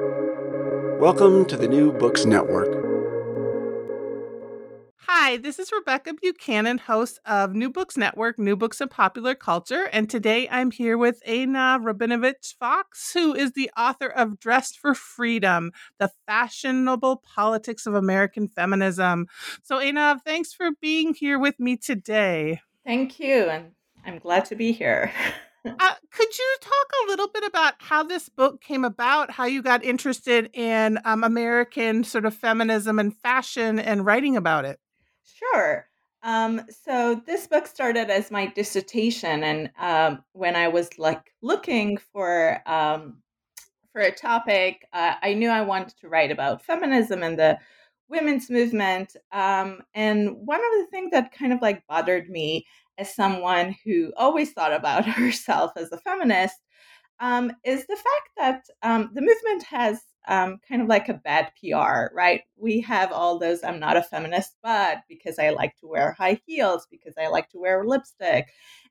[0.00, 2.66] Welcome to the New Books Network.
[4.96, 9.88] Hi, this is Rebekah Buchanan, host of New Books Network, New Books and Popular Culture.
[9.92, 14.94] And today I'm here with Einav Rabinovitch Fox, who is the author of Dressed for
[14.94, 19.26] Freedom The Fashionable Politics of American Feminism.
[19.62, 22.62] So, Einav, thanks for being here with me today.
[22.84, 23.44] Thank you.
[23.44, 23.66] And
[24.04, 25.12] I'm glad to be here.
[25.64, 29.62] uh, could you talk a little bit about how this book came about, how you
[29.62, 34.78] got interested in um, American sort of feminism and fashion and writing about it?
[35.24, 35.86] Sure.
[36.22, 41.98] Um, so this book started as my dissertation, and um, when I was like looking
[41.98, 43.18] for um,
[43.92, 47.58] for a topic, uh, I knew I wanted to write about feminism and the
[48.08, 49.16] women's movement.
[49.32, 52.66] Um, and one of the things that kind of like bothered me
[52.98, 56.56] as someone who always thought about herself as a feminist
[57.20, 61.52] um, is the fact that um, the movement has um, kind of like a bad
[61.60, 62.42] PR, right?
[62.56, 66.40] We have all those I'm not a feminist, but because I like to wear high
[66.46, 68.48] heels, because I like to wear lipstick.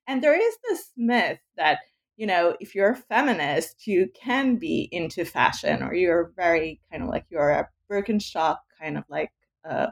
[0.07, 1.79] And there is this myth that,
[2.17, 7.03] you know, if you're a feminist, you can be into fashion or you're very kind
[7.03, 9.31] of like you're a Birkenstock kind of like
[9.67, 9.87] uh,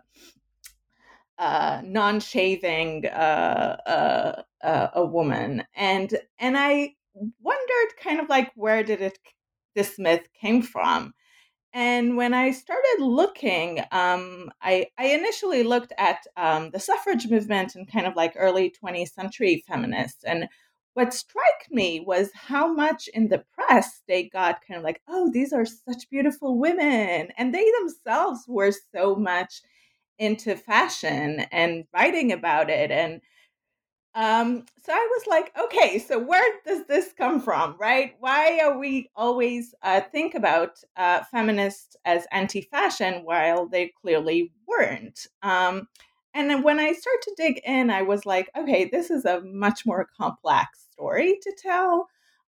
[1.41, 6.93] uh, non-shaving uh, uh, uh, a woman, and and I
[7.41, 9.17] wondered kind of like where did it
[9.75, 11.13] this myth came from,
[11.73, 17.75] and when I started looking, um, I I initially looked at um, the suffrage movement
[17.75, 20.47] and kind of like early 20th century feminists, and
[20.93, 25.31] what struck me was how much in the press they got kind of like, oh,
[25.31, 29.61] these are such beautiful women, and they themselves were so much
[30.21, 33.21] into fashion and writing about it and
[34.13, 38.15] um so i was like okay so where does this come from right?
[38.19, 45.27] Why are we always uh, think about uh, feminists as anti-fashion while they clearly weren't?
[45.41, 45.87] Um
[46.33, 49.41] and then when i start to dig in i was like okay this is a
[49.41, 52.07] much more complex story to tell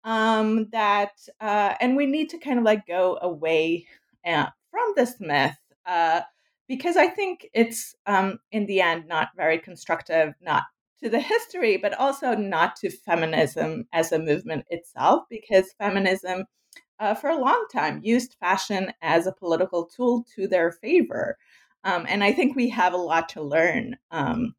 [0.04, 3.86] um that uh and we need to kind of like go away
[4.26, 6.20] uh, from this myth uh
[6.68, 10.64] because I think it's um, in the end not very constructive, not
[11.02, 16.44] to the history, but also not to feminism as a movement itself, because feminism
[17.00, 21.38] uh, for a long time used fashion as a political tool to their favor.
[21.84, 24.54] Um, and I think we have a lot to learn, um,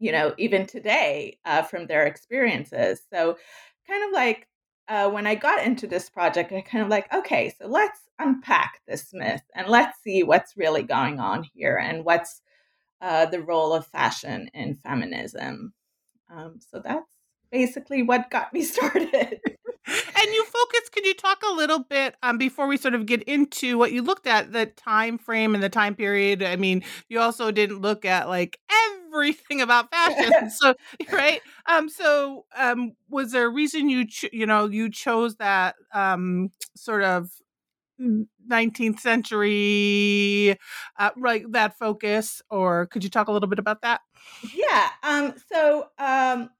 [0.00, 3.00] you know, even today uh, from their experiences.
[3.12, 3.38] So,
[3.86, 4.48] kind of like
[4.88, 8.80] uh, when I got into this project, I kind of like, okay, so let's unpack
[8.86, 12.42] this myth and let's see what's really going on here and what's
[13.00, 15.72] uh, the role of fashion in feminism.
[16.34, 17.10] Um, so that's
[17.50, 19.40] basically what got me started.
[20.64, 23.92] Focus can you talk a little bit um, before we sort of get into what
[23.92, 26.42] you looked at the time frame and the time period?
[26.42, 28.58] I mean you also didn't look at like
[29.06, 30.74] everything about fashion so
[31.12, 31.40] right?
[31.66, 37.02] Um so um was there a reason you you know you chose that um sort
[37.02, 37.30] of
[38.00, 40.58] 19th century
[40.98, 44.00] uh, right that focus or could you talk a little bit about that?
[44.54, 46.50] Yeah um so um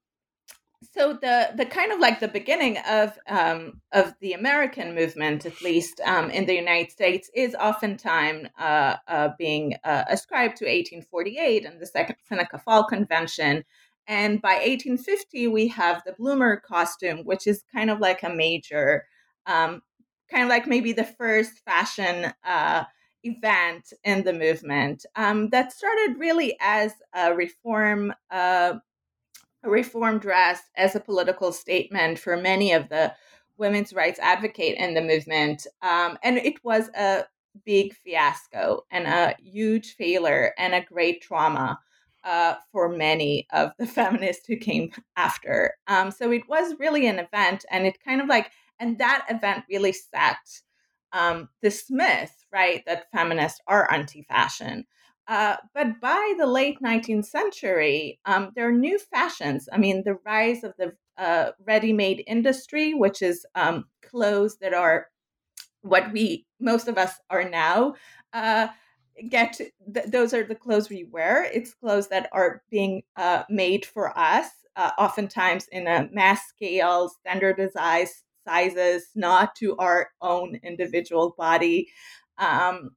[0.95, 5.61] so the the kind of like the beginning of um, of the American movement, at
[5.61, 11.65] least um, in the United States, is oftentimes uh, uh, being uh, ascribed to 1848
[11.65, 13.65] and the Second Seneca Falls Convention.
[14.07, 19.07] And by 1850, we have the bloomer costume, which is kind of like a major,
[19.47, 19.83] um,
[20.31, 22.85] kind of like maybe the first fashion uh,
[23.25, 28.75] event in the movement um, that started really as a reform uh,
[29.65, 33.15] reform dress as a political statement for many of the
[33.57, 35.67] women's rights advocate in the movement.
[35.83, 37.25] Um, and it was a
[37.65, 41.79] big fiasco and a huge failure and a great trauma
[42.25, 45.75] uh, for many of the feminists who came after.
[45.87, 49.65] Um, so it was really an event, and it kind of like, and that event
[49.69, 50.37] really set
[51.13, 54.85] um, this myth, right, that feminists are anti fashion.
[55.27, 59.69] Uh, but by the late 19th century, um, there are new fashions.
[59.73, 64.75] I mean, the rise of the uh, ready made industry, which is um, clothes that
[64.75, 65.07] are
[65.83, 67.95] what we, most of us are now.
[68.33, 68.69] Uh,
[69.29, 69.61] get
[69.95, 74.17] th- those are the clothes we wear it's clothes that are being uh, made for
[74.19, 81.89] us uh, oftentimes in a mass scale standardized sizes not to our own individual body
[82.39, 82.91] um,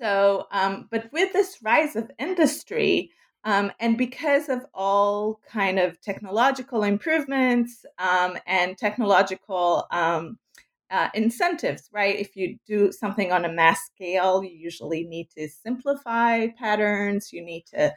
[0.00, 3.10] so, um, but with this rise of industry,
[3.44, 10.38] um, and because of all kind of technological improvements um, and technological um,
[10.90, 12.18] uh, incentives, right?
[12.18, 17.32] If you do something on a mass scale, you usually need to simplify patterns.
[17.32, 17.94] You need to,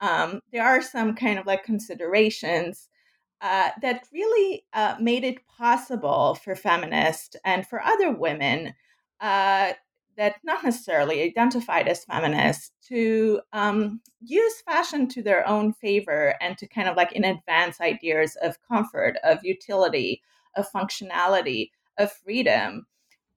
[0.00, 2.88] um, there are some kind of like considerations
[3.40, 8.74] uh, that really uh, made it possible for feminists and for other women
[9.20, 9.72] uh,
[10.16, 16.56] that not necessarily identified as feminists to um, use fashion to their own favor and
[16.58, 20.22] to kind of like in advance ideas of comfort, of utility,
[20.56, 22.86] of functionality, of freedom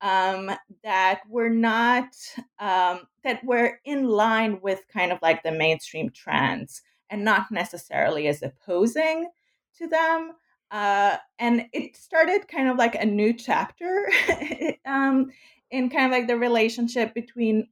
[0.01, 0.51] um,
[0.83, 2.15] that were not
[2.59, 8.27] um, that were in line with kind of like the mainstream trends and not necessarily
[8.27, 9.29] as opposing
[9.77, 10.33] to them
[10.69, 14.09] uh, and it started kind of like a new chapter
[14.85, 15.31] um,
[15.72, 17.68] in kind of like the relationship between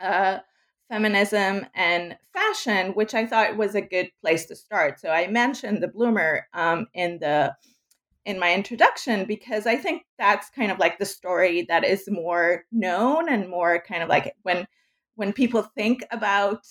[0.00, 0.38] uh,
[0.88, 5.00] feminism and fashion, which I thought was a good place to start.
[5.00, 7.54] So I mentioned the bloomer um, in the
[8.24, 12.64] in my introduction because I think that's kind of like the story that is more
[12.72, 14.66] known and more kind of like when
[15.16, 16.64] when people think about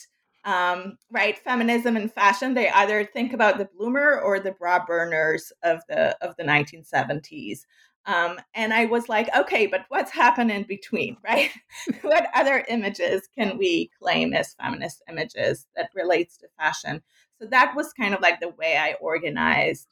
[0.45, 5.51] um, right feminism and fashion, they either think about the bloomer or the bra burners
[5.63, 7.59] of the of the 1970s.
[8.05, 11.51] Um, and I was like, okay, but what's happened in between, right?
[12.01, 17.01] what other images can we claim as feminist images that relates to fashion?
[17.41, 19.87] So that was kind of like the way I organized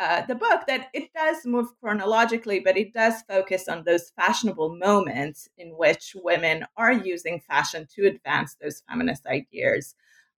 [0.00, 4.74] uh, the book that it does move chronologically, but it does focus on those fashionable
[4.76, 9.94] moments in which women are using fashion to advance those feminist ideas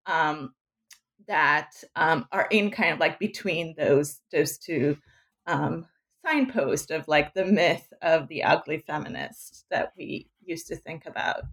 [0.07, 0.53] um,
[1.29, 4.97] that um, are in kind of like between those those two
[5.47, 5.87] um,
[6.25, 11.45] signposts of like the myth of the ugly feminist that we used to think about.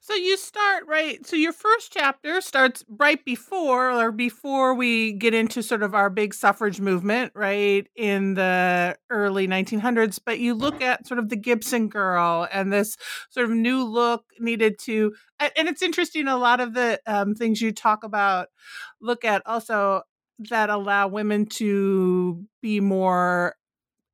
[0.00, 1.24] So you start right.
[1.26, 6.10] So your first chapter starts right before or before we get into sort of our
[6.10, 10.18] big suffrage movement, right, in the early 1900s.
[10.24, 12.96] But you look at sort of the Gibson girl and this
[13.30, 17.60] sort of new look needed to, and it's interesting, a lot of the um, things
[17.60, 18.48] you talk about
[19.00, 20.02] look at also
[20.38, 23.56] that allow women to be more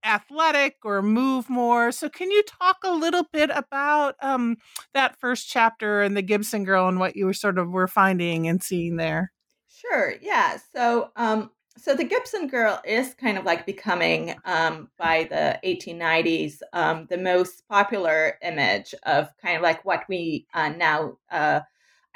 [0.04, 1.92] athletic or move more.
[1.92, 4.56] So, can you talk a little bit about um,
[4.94, 8.48] that first chapter and the Gibson girl and what you were sort of were finding
[8.48, 9.32] and seeing there?
[9.68, 10.14] Sure.
[10.20, 10.58] Yeah.
[10.74, 16.60] So, um, so the Gibson girl is kind of like becoming um, by the 1890s
[16.72, 21.60] um, the most popular image of kind of like what we uh, now uh,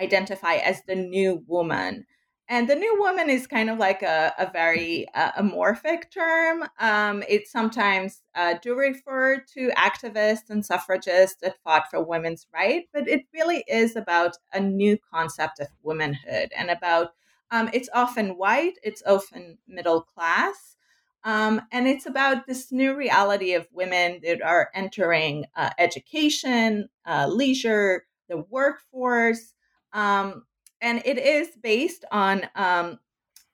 [0.01, 2.05] identify as the new woman.
[2.53, 6.69] And the new woman is kind of like a, a very uh, amorphic term.
[6.79, 12.91] Um, it sometimes uh, do refer to activists and suffragists that fought for women's rights,
[12.93, 17.15] but it really is about a new concept of womanhood and about
[17.51, 20.77] um, it's often white, it's often middle class.
[21.25, 27.29] Um, and it's about this new reality of women that are entering uh, education, uh,
[27.31, 29.55] leisure, the workforce.
[29.95, 30.43] Um,
[30.83, 32.99] and it is based on um,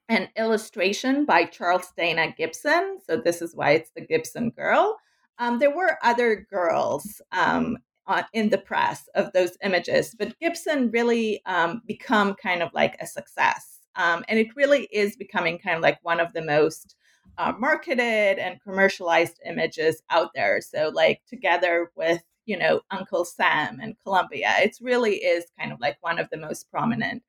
[0.09, 2.97] an illustration by Charles Dana Gibson.
[3.05, 4.97] So this is why it's the Gibson girl.
[5.37, 7.77] Um, there were other girls um,
[8.07, 12.97] on, in the press of those images, but Gibson really um, become kind of like
[12.99, 16.95] a success, um, and it really is becoming kind of like one of the most
[17.37, 20.59] uh, marketed and commercialized images out there.
[20.59, 24.55] So like together with you know, Uncle Sam and Columbia.
[24.57, 27.21] It really is kind of like one of the most prominent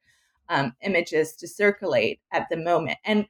[0.48, 2.98] um, images to circulate at the moment.
[3.04, 3.26] And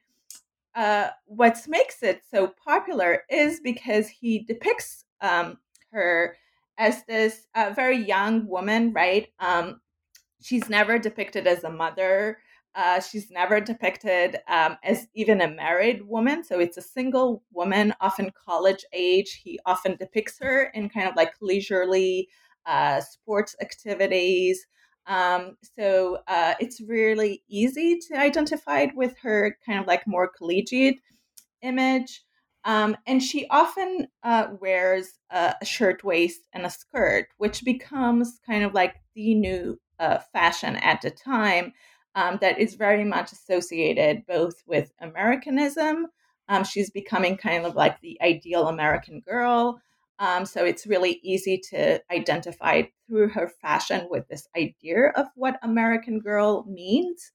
[0.73, 5.57] uh, what makes it so popular is because he depicts um,
[5.91, 6.37] her
[6.77, 9.27] as this uh, very young woman, right?
[9.41, 9.81] Um,
[10.41, 12.37] she's never depicted as a mother.
[12.73, 16.43] Uh, she's never depicted um, as even a married woman.
[16.43, 19.41] So it's a single woman, often college age.
[19.43, 22.29] He often depicts her in kind of like leisurely
[22.65, 24.65] uh, sports activities.
[25.07, 30.99] Um, so uh, it's really easy to identify with her kind of like more collegiate
[31.61, 32.23] image.
[32.63, 38.73] Um, and she often uh, wears a shirtwaist and a skirt, which becomes kind of
[38.73, 41.73] like the new uh, fashion at the time
[42.15, 46.07] um, that is very much associated both with Americanism.
[46.47, 49.81] Um, she's becoming kind of like the ideal American girl.
[50.19, 55.59] Um, so it's really easy to identify through her fashion with this idea of what
[55.63, 57.31] American girl means.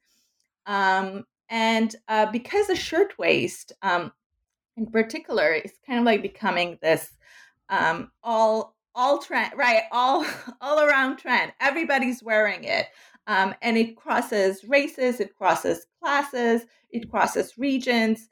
[0.66, 4.12] Um, and uh, because the shirtwaist, um,
[4.76, 7.10] in particular, is kind of like becoming this
[7.68, 9.82] um, all all trend, right?
[9.92, 10.24] All
[10.60, 11.52] all around trend.
[11.60, 12.86] Everybody's wearing it.
[13.26, 18.28] Um, and it crosses races, it crosses classes, it crosses regions.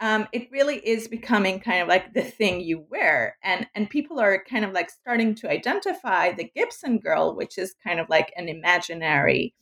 [0.00, 3.36] um, it really is becoming kind of like the thing you wear.
[3.42, 7.74] And and people are kind of like starting to identify the gibson girl which is
[7.82, 9.54] kind of like an imaginary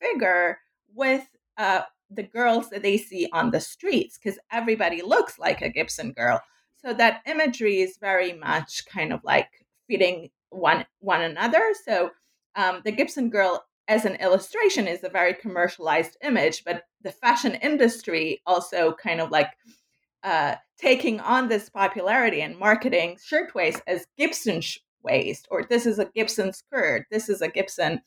[0.00, 0.58] figure
[0.94, 1.26] with
[1.58, 6.12] uh, the girls that they see on the streets because everybody looks like a gibson
[6.12, 6.40] girl.
[6.84, 9.48] So that imagery is very much kind of like
[9.88, 11.74] fitting one one another.
[11.84, 12.10] So
[12.56, 17.54] um, the gibson girl as an illustration is a very commercialized image but the fashion
[17.56, 19.50] industry also kind of like
[20.26, 26.00] uh, taking on this popularity and marketing shirtwaist as Gibson sh- waist, or this is
[26.00, 28.00] a Gibson skirt, this is a Gibson,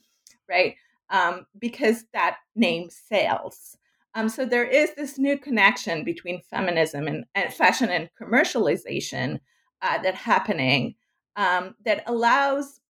[0.50, 0.76] right?
[1.10, 3.78] Um, because that name sells.
[4.16, 9.40] Um, so there is this new connection between feminism and, and fashion and commercialization
[9.82, 10.96] uh, that happening
[11.38, 12.82] um, that allows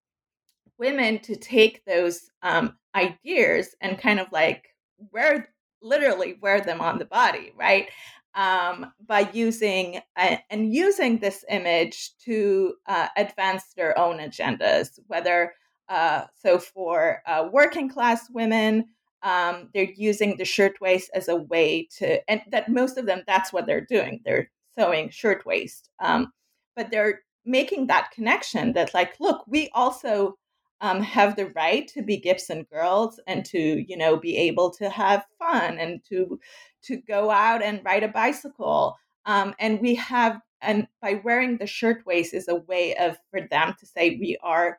[0.76, 4.74] women to take those um, ideas and kind of like
[5.12, 5.48] wear
[5.82, 7.88] literally wear them on the body, right?
[8.34, 14.98] um, by using uh, and using this image to uh, advance their own agendas.
[15.06, 15.54] Whether
[15.88, 18.86] uh, so for uh, working class women,
[19.22, 23.52] um, they're using the shirtwaist as a way to, and that most of them that's
[23.52, 24.20] what they're doing.
[24.24, 26.32] They're sewing shirtwaist, um,
[26.76, 30.36] but they're making that connection that like, look, we also
[30.80, 34.88] um, have the right to be Gibson girls and to you know be able to
[34.88, 36.40] have fun and to
[36.82, 38.96] to go out and ride a bicycle.
[39.26, 43.74] Um, and we have and by wearing the shirtwaist is a way of for them
[43.78, 44.78] to say we are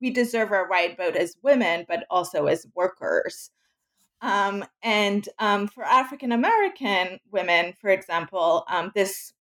[0.00, 3.50] we deserve our right vote as women but also as workers.
[4.20, 9.32] Um, and um, for African American women, for example, um, this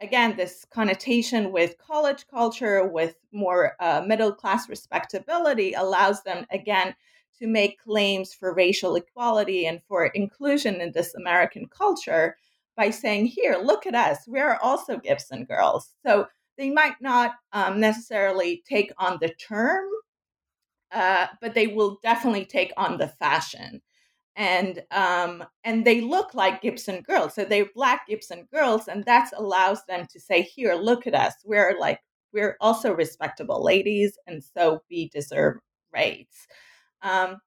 [0.00, 6.94] again, this connotation with college culture, with more uh, middle class respectability, allows them, again,
[7.38, 12.36] to make claims for racial equality and for inclusion in this American culture
[12.76, 14.18] by saying, Here, look at us.
[14.26, 15.94] We're also Gibson girls.
[16.04, 16.26] So
[16.56, 19.88] they might not um, necessarily take on the term,
[20.92, 23.80] uh, but they will definitely take on the fashion
[24.38, 27.34] and um, and they look like Gibson girls.
[27.34, 31.34] So they're black Gibson girls, and that allows them to say, "Here, look at us.
[31.44, 32.00] We're like
[32.32, 35.56] we're also respectable ladies, and so we deserve
[35.92, 36.46] rights."
[37.02, 37.38] Um,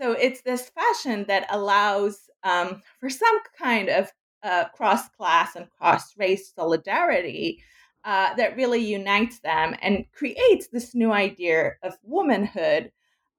[0.00, 4.10] so it's this fashion that allows um, for some kind of
[4.42, 7.62] uh, cross class and cross race solidarity.
[8.04, 12.90] Uh, that really unites them and creates this new idea of womanhood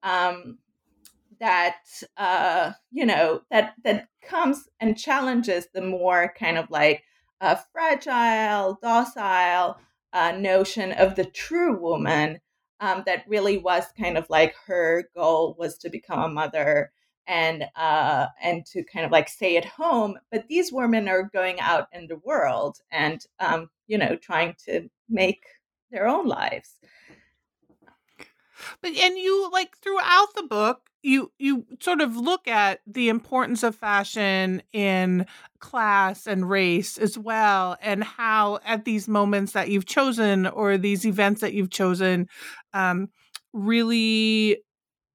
[0.03, 0.59] um,
[1.39, 1.77] that
[2.17, 7.03] uh, you know that that comes and challenges the more kind of like
[7.71, 9.77] fragile, docile
[10.13, 12.39] uh, notion of the true woman.
[12.81, 16.93] Um, that really was kind of like her goal was to become a mother
[17.27, 20.17] and uh, and to kind of like stay at home.
[20.31, 24.89] But these women are going out in the world and um, you know trying to
[25.09, 25.43] make
[25.91, 26.75] their own lives.
[28.81, 33.63] But and you like throughout the book, you you sort of look at the importance
[33.63, 35.25] of fashion in
[35.59, 41.05] class and race as well and how at these moments that you've chosen or these
[41.05, 42.27] events that you've chosen
[42.73, 43.09] um,
[43.53, 44.61] really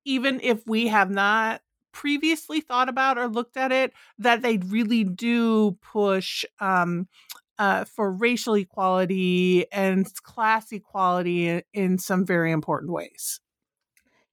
[0.04, 1.60] even if we have not
[1.92, 7.06] previously thought about or looked at it that they really do push um,
[7.58, 13.40] uh, for racial equality and class equality in, some very important ways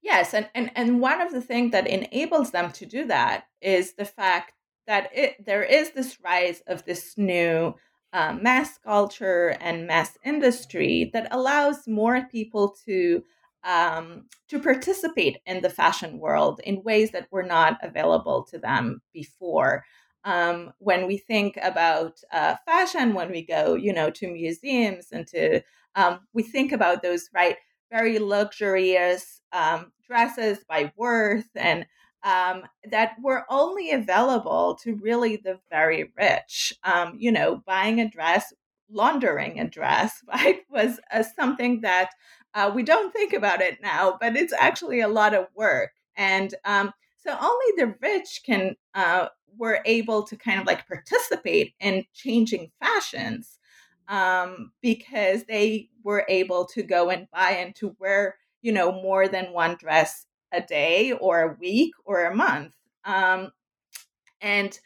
[0.04, 3.94] Yes, and, and and one of the things that enables them to do that is
[3.94, 4.54] the fact
[4.88, 7.76] that it there is this rise of this new
[8.14, 13.24] uh, mass culture and mass industry that allows more people to
[13.64, 19.02] um, to participate in the fashion world in ways that were not available to them
[19.14, 19.86] before.
[20.24, 25.26] Um, when we think about uh, fashion, when we go, you know, to museums and
[25.28, 25.62] to
[25.96, 27.58] um, we think about those right
[27.92, 31.86] very luxurious um, dresses by Worth and
[32.24, 36.74] um, that were only available to really the very rich.
[36.84, 38.54] Um, you know, buying a dress,
[38.90, 42.12] laundering a dress, right, was uh, something that
[42.54, 45.92] uh, we don't think about it now, but it's actually a lot of work.
[46.16, 51.74] And um, so only the rich can uh, were able to kind of like participate
[51.80, 53.60] in changing fashions
[54.08, 59.28] um, because they were able to go and buy and to wear, you know, more
[59.28, 62.76] than one dress a day or a week or a month.
[63.06, 63.52] Um,
[64.42, 64.78] and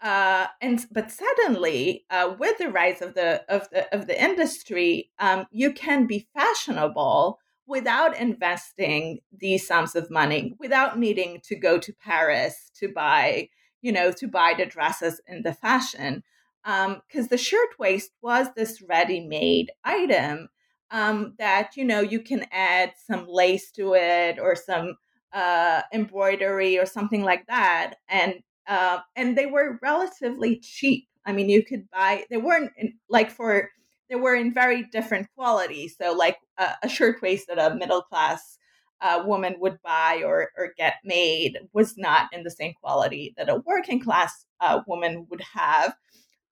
[0.00, 5.10] uh, and but suddenly, uh, with the rise of the of the of the industry,
[5.18, 11.78] um, you can be fashionable without investing these sums of money, without needing to go
[11.78, 13.48] to Paris to buy,
[13.82, 16.22] you know, to buy the dresses in the fashion.
[16.64, 20.48] because um, the shirtwaist was this ready-made item
[20.90, 24.96] um, that you know you can add some lace to it or some
[25.32, 28.34] uh, embroidery or something like that, and
[28.66, 31.08] uh, and they were relatively cheap.
[31.26, 32.24] I mean, you could buy.
[32.30, 33.70] They weren't in, like for
[34.08, 35.88] they were in very different quality.
[35.88, 38.57] So like a, a shirtwaist that a middle class
[39.00, 43.48] uh, woman would buy or or get made was not in the same quality that
[43.48, 45.94] a working class uh, woman would have.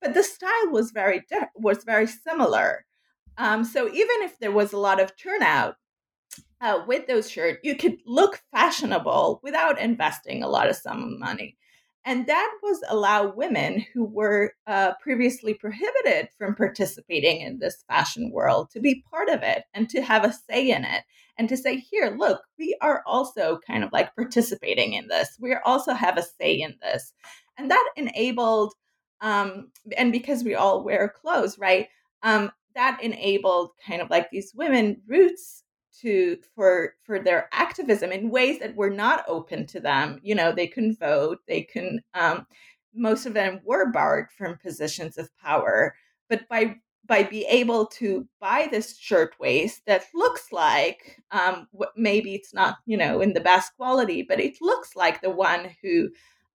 [0.00, 1.22] But the style was very
[1.54, 2.84] was very similar.
[3.38, 5.76] Um, so even if there was a lot of turnout
[6.60, 11.18] uh, with those shirts, you could look fashionable without investing a lot of sum of
[11.18, 11.56] money.
[12.04, 18.30] And that was allow women who were uh, previously prohibited from participating in this fashion
[18.32, 21.02] world to be part of it and to have a say in it
[21.38, 25.36] and to say, here, look, we are also kind of like participating in this.
[25.40, 27.12] We also have a say in this.
[27.58, 28.74] And that enabled,
[29.20, 31.88] um, and because we all wear clothes, right?
[32.22, 35.64] Um, that enabled kind of like these women roots
[36.00, 40.52] to for for their activism in ways that were not open to them you know
[40.52, 42.46] they couldn't vote they couldn't um,
[42.94, 45.94] most of them were barred from positions of power
[46.28, 52.54] but by by be able to buy this shirtwaist that looks like um, maybe it's
[52.54, 56.08] not you know in the best quality but it looks like the one who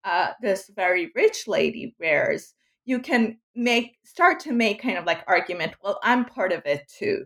[0.04, 2.54] uh, this very rich lady wears
[2.86, 6.88] you can make start to make kind of like argument well i'm part of it
[6.88, 7.26] too.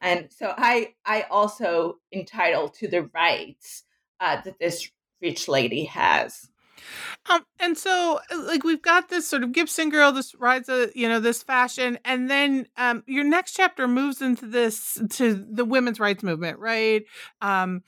[0.00, 3.84] And so i i also entitled to the rights
[4.20, 6.48] uh, that this rich lady has
[7.30, 10.90] um, and so uh, like we've got this sort of Gibson girl, this rides a
[10.94, 15.64] you know this fashion, and then um, your next chapter moves into this to the
[15.64, 17.04] women's rights movement, right?
[17.40, 17.82] Um,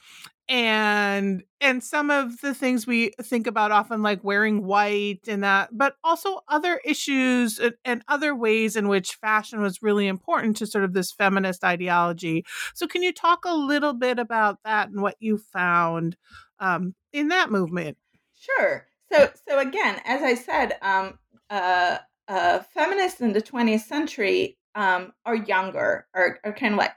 [0.50, 5.68] and and some of the things we think about often like wearing white and that
[5.70, 10.66] but also other issues and, and, other ways in which fashion was really important to
[10.66, 12.44] sort of this feminist ideology
[12.74, 16.16] so can you talk a little bit about that and what you found
[16.58, 17.96] um, in that movement
[18.40, 21.18] sure so so again as i said um,
[21.50, 21.98] uh,
[22.28, 26.92] uh, feminists in the 20th century um, are younger are, are kind of like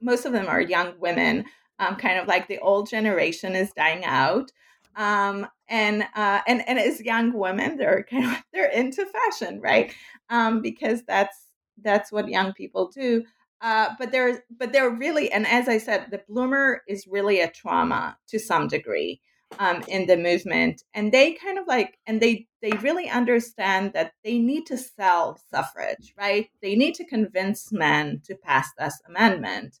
[0.00, 1.44] most of them are young women
[1.80, 4.52] um, kind of like the old generation is dying out.
[4.96, 9.92] Um, and uh, and and as young women, they're kind of they're into fashion, right?
[10.28, 11.36] Um, because that's
[11.82, 13.24] that's what young people do.
[13.62, 17.50] Uh, but they're but they're really, and as I said, the bloomer is really a
[17.50, 19.20] trauma to some degree
[19.58, 24.12] um, in the movement, and they kind of like, and they they really understand that
[24.24, 26.48] they need to sell suffrage, right?
[26.62, 29.78] They need to convince men to pass this amendment.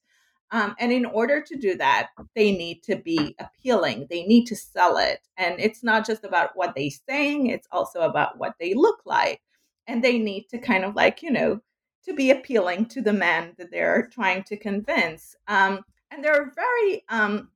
[0.52, 4.08] Um, and in order to do that, they need to be appealing.
[4.10, 5.20] They need to sell it.
[5.36, 9.40] And it's not just about what they're saying, it's also about what they look like.
[9.86, 11.60] And they need to kind of like, you know,
[12.04, 15.36] to be appealing to the men that they're trying to convince.
[15.46, 15.80] Um,
[16.10, 17.50] and they're very um,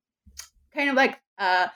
[0.75, 1.69] kind of like uh,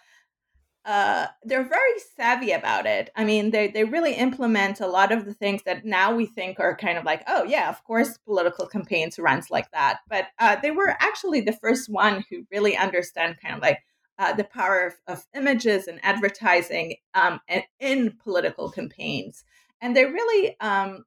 [0.88, 3.10] uh, they're very savvy about it.
[3.14, 6.58] I mean, they they really implement a lot of the things that now we think
[6.58, 9.98] are kind of like, oh yeah, of course, political campaigns runs like that.
[10.08, 13.80] But uh, they were actually the first one who really understand kind of like
[14.18, 19.44] uh, the power of, of, images and advertising um, and in political campaigns,
[19.82, 21.04] and they really um,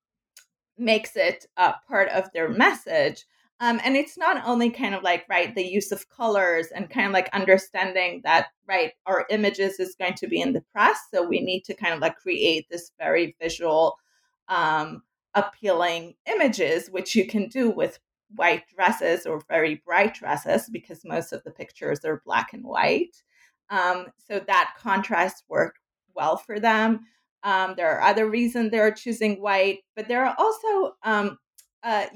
[0.78, 1.48] makes it
[1.88, 3.26] part of their message.
[3.62, 7.06] Um, and it's not only kind of like, right, the use of colors and kind
[7.06, 10.98] of like understanding that, right, our images is going to be in the press.
[11.14, 14.00] So we need to kind of like create this very visual,
[14.48, 15.04] um,
[15.36, 18.00] appealing images, which you can do with
[18.36, 23.22] white dresses or very bright dresses because most of the pictures are black and white.
[23.70, 25.80] Um, so that contrast worked
[26.16, 27.02] well for them.
[27.44, 31.38] Um, there are other reasons they're choosing white, but there are also um,
[31.84, 32.08] uh,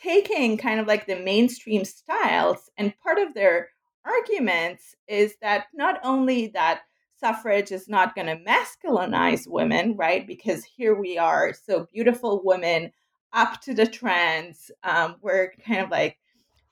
[0.00, 3.68] taking kind of like the mainstream styles and part of their
[4.04, 6.82] arguments is that not only that
[7.18, 12.92] suffrage is not going to masculinize women right because here we are so beautiful women
[13.32, 16.16] up to the trends um, we're kind of like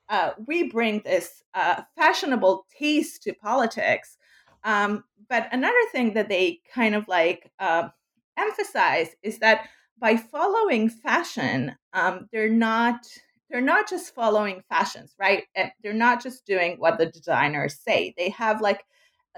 [0.08, 4.16] uh, we bring this uh, fashionable taste to politics
[4.64, 7.88] um, but another thing that they kind of like uh,
[8.36, 13.06] emphasize is that by following fashion, um, they're not
[13.50, 15.44] they're not just following fashions, right?
[15.82, 18.12] They're not just doing what the designers say.
[18.16, 18.84] They have like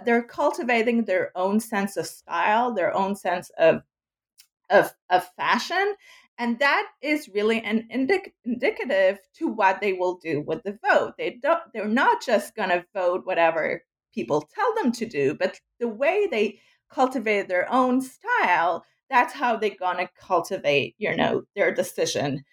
[0.04, 3.82] they're cultivating their own sense of style, their own sense of
[4.70, 5.94] of, of fashion,
[6.38, 11.14] and that is really an indic- indicative to what they will do with the vote.
[11.18, 11.62] They don't.
[11.72, 13.82] They're not just going to vote whatever
[14.14, 19.56] people tell them to do, but the way they cultivate their own style that's how
[19.56, 22.44] they're gonna cultivate, you know, their decision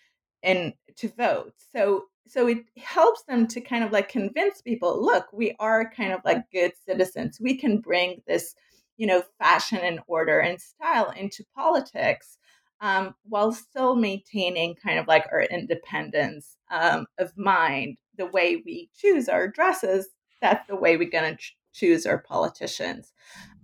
[0.43, 1.53] and to vote.
[1.75, 6.11] So so it helps them to kind of like convince people, look, we are kind
[6.11, 7.39] of like good citizens.
[7.39, 8.55] We can bring this,
[8.97, 12.37] you know, fashion and order and style into politics
[12.81, 17.97] um, while still maintaining kind of like our independence um, of mind.
[18.17, 20.07] The way we choose our dresses,
[20.41, 23.13] that's the way we're going to ch- choose our politicians.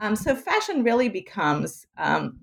[0.01, 2.41] Um, so fashion really becomes um,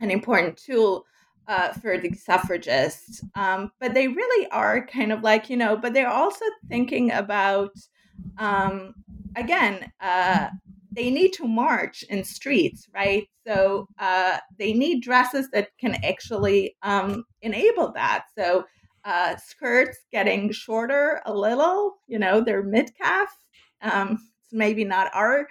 [0.00, 1.04] an important tool
[1.48, 3.22] uh, for the suffragists.
[3.34, 7.72] Um, but they really are kind of like, you know, but they're also thinking about,
[8.38, 8.94] um,
[9.36, 10.48] again, uh,
[10.94, 13.26] they need to march in streets, right?
[13.46, 18.26] So uh, they need dresses that can actually um, enable that.
[18.36, 18.64] So
[19.04, 23.36] uh, skirts getting shorter a little, you know, they're mid calf.
[23.80, 25.48] Um, it's maybe not our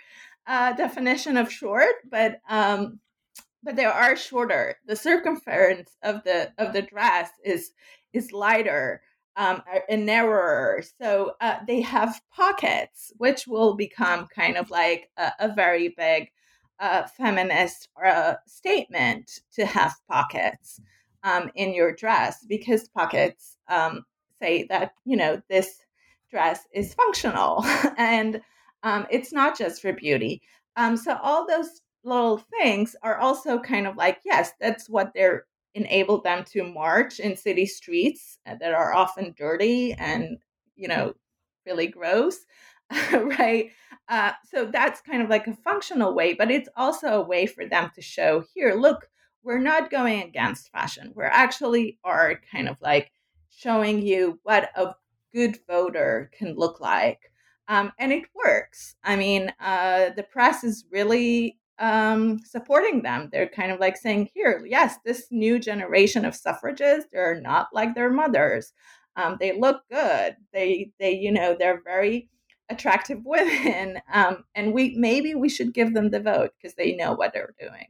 [0.48, 3.00] uh, definition of short, but um,
[3.64, 4.78] but they are shorter.
[4.86, 7.72] The circumference of the of the dress is
[8.14, 9.02] is lighter
[9.36, 10.84] um, and narrower.
[11.00, 16.32] So uh, they have pockets, which will become kind of like a, a very big
[16.80, 20.82] uh, feminist uh, statement to have pockets
[21.24, 24.04] um, in your dress because pockets um,
[24.42, 25.86] say that you know this
[26.30, 27.64] dress is functional
[27.98, 28.42] and
[28.84, 30.42] um, it's not just for beauty.
[30.76, 35.46] Um, so all those little things are also kind of like yes that's what they're
[35.76, 40.38] enabled them to march in city streets uh, that are often dirty and
[40.76, 41.14] you know
[41.66, 42.38] really gross
[43.14, 43.72] right?
[44.10, 47.66] Uh, so that's kind of like a functional way but it's also a way for
[47.66, 49.08] them to show here look
[49.44, 51.12] we're not going against fashion.
[51.16, 53.12] We're actually are kind of like
[53.50, 54.94] showing you what a
[55.34, 57.32] good voter can look like.
[57.68, 58.96] Um, and it works.
[59.04, 63.30] I mean uh, the press is really um, supporting them.
[63.32, 67.96] They're kind of like saying, here, yes, this new generation of suffragists, they're not like
[67.96, 68.72] their mothers.
[69.18, 70.38] Um, they look good.
[70.54, 72.30] They, they, you know, they're very
[72.70, 74.00] attractive women.
[74.14, 77.56] Um, and we maybe we should give them the vote because they know what they're
[77.60, 77.88] doing.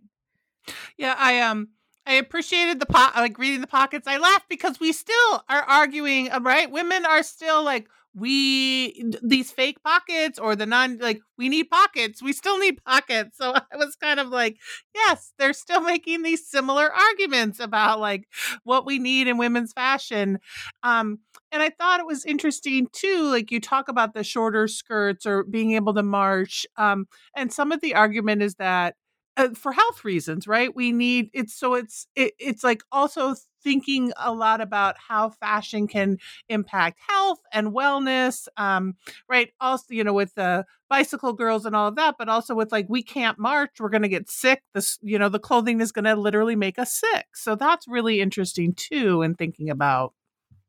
[0.97, 1.69] Yeah, I um
[2.05, 4.07] I appreciated the pot like reading the pockets.
[4.07, 6.69] I laughed because we still are arguing, uh, right?
[6.71, 12.21] Women are still like, we these fake pockets or the non like we need pockets
[12.21, 13.37] we still need pockets.
[13.37, 14.57] So i was kind of like
[14.93, 18.27] yes they're still making these similar arguments about like
[18.63, 20.39] what we need in women's fashion.
[20.83, 21.19] Um
[21.51, 25.43] and i thought it was interesting too like you talk about the shorter skirts or
[25.43, 28.95] being able to march um and some of the argument is that
[29.37, 30.75] uh, for health reasons right?
[30.75, 35.87] We need it's so it's it, it's like also thinking a lot about how fashion
[35.87, 36.17] can
[36.49, 38.95] impact health and wellness um,
[39.29, 42.71] right also you know with the bicycle girls and all of that but also with
[42.71, 45.91] like we can't march we're going to get sick this you know the clothing is
[45.91, 50.13] going to literally make us sick so that's really interesting too in thinking about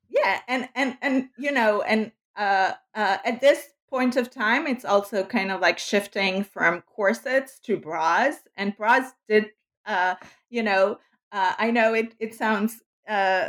[0.09, 4.87] yeah and and and you know and uh, uh at this point of time, it's
[4.87, 8.37] also kind of like shifting from corsets to bras.
[8.57, 9.51] And bras did,
[9.85, 10.15] uh,
[10.49, 10.99] you know,
[11.33, 13.49] uh, I know it, it sounds uh,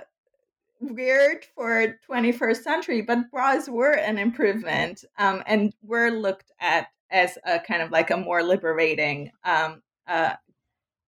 [0.80, 7.38] weird for 21st century, but bras were an improvement um, and were looked at as
[7.46, 10.34] a kind of like a more liberating um, uh,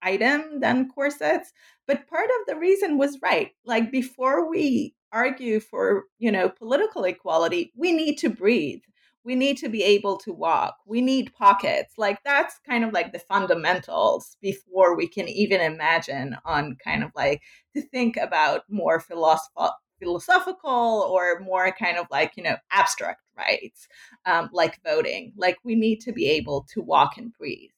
[0.01, 1.51] item than corsets.
[1.87, 3.51] But part of the reason was right.
[3.65, 8.81] Like before we argue for, you know, political equality, we need to breathe
[9.25, 10.77] we need to be able to walk.
[10.85, 11.95] We need pockets.
[11.97, 17.11] Like that's kind of like the fundamentals before we can even imagine on kind of
[17.15, 17.41] like
[17.75, 23.87] to think about more philosoph- philosophical or more kind of like you know abstract rights
[24.27, 25.33] um, like voting.
[25.35, 27.71] Like we need to be able to walk and breathe.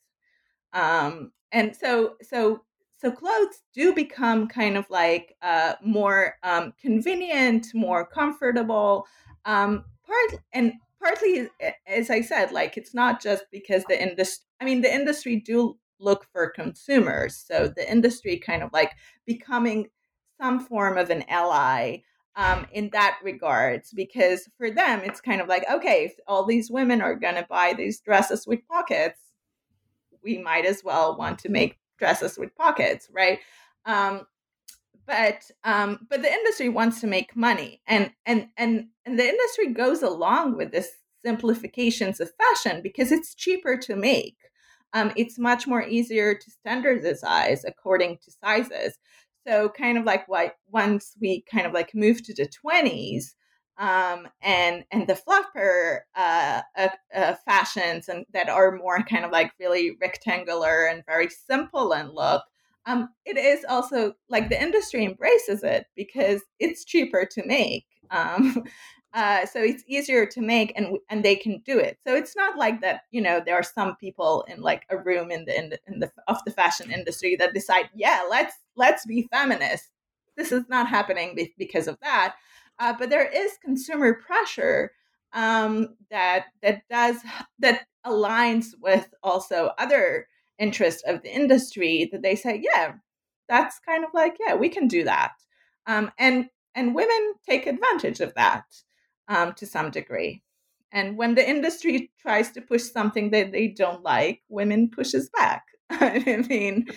[0.74, 2.62] Um, and so so
[2.98, 9.06] so clothes do become kind of like uh, more um, convenient more comfortable
[9.46, 11.50] um, part and partly
[11.88, 15.78] as i said like it's not just because the industry i mean the industry do
[16.00, 18.92] look for consumers so the industry kind of like
[19.26, 19.88] becoming
[20.40, 21.98] some form of an ally
[22.36, 26.70] um, in that regards because for them it's kind of like okay if all these
[26.70, 29.20] women are going to buy these dresses with pockets
[30.24, 33.40] we might as well want to make dresses with pockets right?
[33.86, 34.28] Um,
[35.08, 39.74] but um, but the industry wants to make money and and and and the industry
[39.74, 40.90] goes along with this
[41.26, 44.38] simplifications of fashion because it's cheaper to make.
[44.94, 48.98] Um, it's much more easier to standardize according to sizes.
[49.46, 53.34] So kind of like what once we kind of like moved to the 20s
[53.78, 59.32] um, and and the flapper uh, uh, uh, fashions and that are more kind of
[59.32, 62.44] like really rectangular and very simple in look
[62.88, 67.86] um, it is also like the industry embraces it because it's cheaper to make.
[68.10, 68.64] Um,
[69.14, 71.98] uh, so it's easier to make and and they can do it.
[72.08, 73.02] So it's not like that.
[73.12, 76.00] You know, there are some people in like a room in the in the, in
[76.00, 79.90] the of the fashion industry that decide, yeah, let's let's be feminist.
[80.38, 82.36] This is not happening because of that.
[82.80, 84.94] Uh, but there is consumer pressure
[85.34, 87.18] um, that that does
[87.60, 90.28] that aligns with also other
[90.60, 92.94] interests of the industry that they say, yeah,
[93.48, 95.34] that's kind of like, yeah, we can do that.
[95.86, 98.66] Um, and and women take advantage of that
[99.28, 100.44] um, to some degree.
[100.92, 105.64] And when the industry tries to push something that they don't like, women pushes back.
[105.90, 106.88] I mean,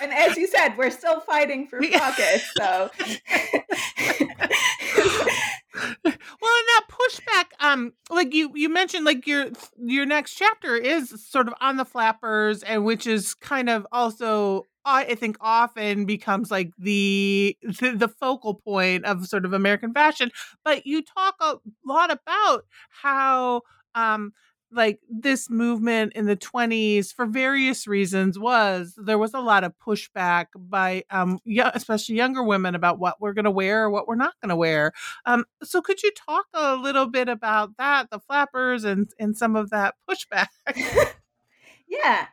[0.00, 2.50] and as you said, we're still fighting for pockets.
[2.56, 2.90] So
[3.98, 4.71] well in that
[7.10, 9.46] pushback um like you you mentioned like your
[9.78, 14.64] your next chapter is sort of on the flappers and which is kind of also
[14.84, 20.32] I think often becomes like the, the the focal point of sort of American fashion.
[20.64, 23.62] But you talk a lot about how
[23.94, 24.32] um
[24.72, 29.72] like this movement in the 20s for various reasons was there was a lot of
[29.78, 34.08] pushback by um yeah, especially younger women about what we're going to wear or what
[34.08, 34.92] we're not going to wear.
[35.26, 39.56] Um so could you talk a little bit about that the flappers and and some
[39.56, 40.48] of that pushback?
[41.92, 42.26] Yeah.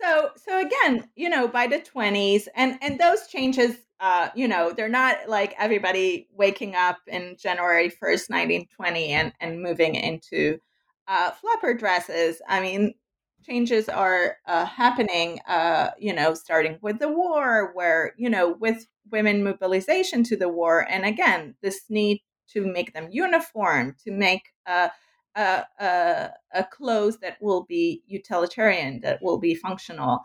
[0.00, 4.72] So so again you know by the 20s and and those changes uh you know
[4.76, 10.60] they're not like everybody waking up in january 1st 1920 and and moving into
[11.08, 12.94] uh, flapper dresses, I mean,
[13.44, 18.86] changes are uh, happening, uh, you know, starting with the war, where, you know, with
[19.10, 20.86] women mobilization to the war.
[20.90, 24.90] And again, this need to make them uniform, to make a,
[25.36, 30.20] a, a, a clothes that will be utilitarian, that will be functional.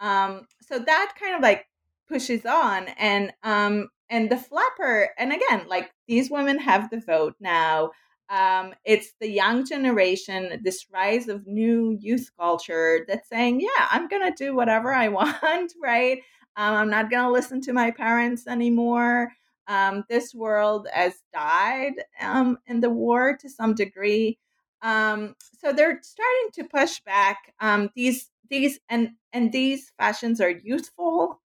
[0.00, 1.66] Um, so that kind of like
[2.08, 2.88] pushes on.
[2.98, 7.90] And, um, and the flapper, and again, like these women have the vote now
[8.28, 14.08] um, it's the young generation, this rise of new youth culture that's saying, yeah, I'm
[14.08, 16.18] going to do whatever I want, right?
[16.56, 19.32] Um, I'm not going to listen to my parents anymore.
[19.68, 24.38] Um, this world has died um, in the war to some degree.
[24.82, 27.54] Um, so they're starting to push back.
[27.60, 31.40] Um, these these and and these fashions are youthful.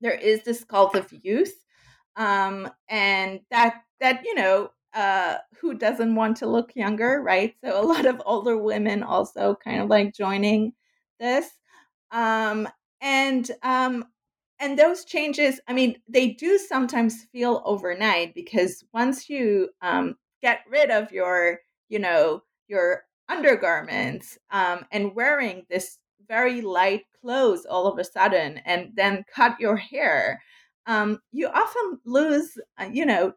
[0.00, 1.64] There is this cult of youth,
[2.16, 7.54] and that that you know uh, who doesn't want to look younger, right?
[7.64, 10.72] So a lot of older women also kind of like joining
[11.18, 11.48] this.
[12.10, 12.68] Um,
[13.00, 14.04] and um,
[14.60, 20.60] and those changes, I mean, they do sometimes feel overnight because once you um, get
[20.70, 27.86] rid of your, you know, your undergarments um, and wearing this very light clothes all
[27.88, 30.40] of a sudden, and then cut your hair,
[30.86, 33.32] um, you often lose, uh, you know,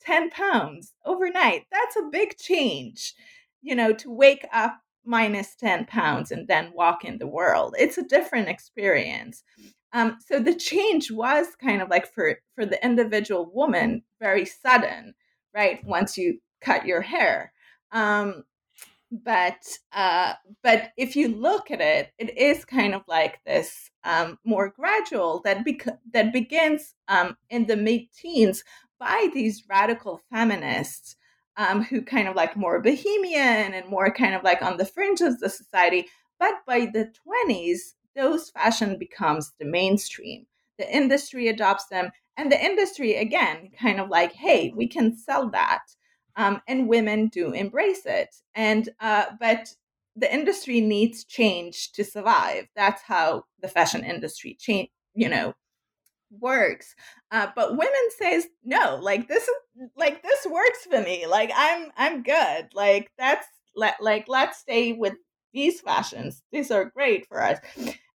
[0.00, 1.66] 10 pounds overnight.
[1.70, 3.14] That's a big change,
[3.62, 7.74] you know, to wake up minus 10 pounds and then walk in the world.
[7.78, 9.42] It's a different experience.
[9.92, 15.14] Um, so the change was kind of like for for the individual woman very sudden,
[15.54, 15.82] right?
[15.84, 17.52] Once you cut your hair.
[17.90, 18.44] Um,
[19.10, 24.38] but uh, but if you look at it, it is kind of like this um,
[24.44, 28.62] more gradual that bec- that begins um, in the mid teens
[28.98, 31.16] by these radical feminists
[31.56, 35.20] um, who kind of like more bohemian and more kind of like on the fringe
[35.20, 36.06] of the society.
[36.38, 40.46] But by the 20s, those fashion becomes the mainstream.
[40.78, 45.50] The industry adopts them, and the industry again kind of like, hey, we can sell
[45.50, 45.82] that,
[46.36, 48.34] um, and women do embrace it.
[48.54, 49.74] And uh, but
[50.14, 52.66] the industry needs change to survive.
[52.76, 55.54] That's how the fashion industry change, you know,
[56.30, 56.94] works
[57.30, 61.90] uh, but women says no like this is like this works for me like i'm
[61.96, 65.14] i'm good like that's let like let's stay with
[65.54, 67.58] these fashions these are great for us.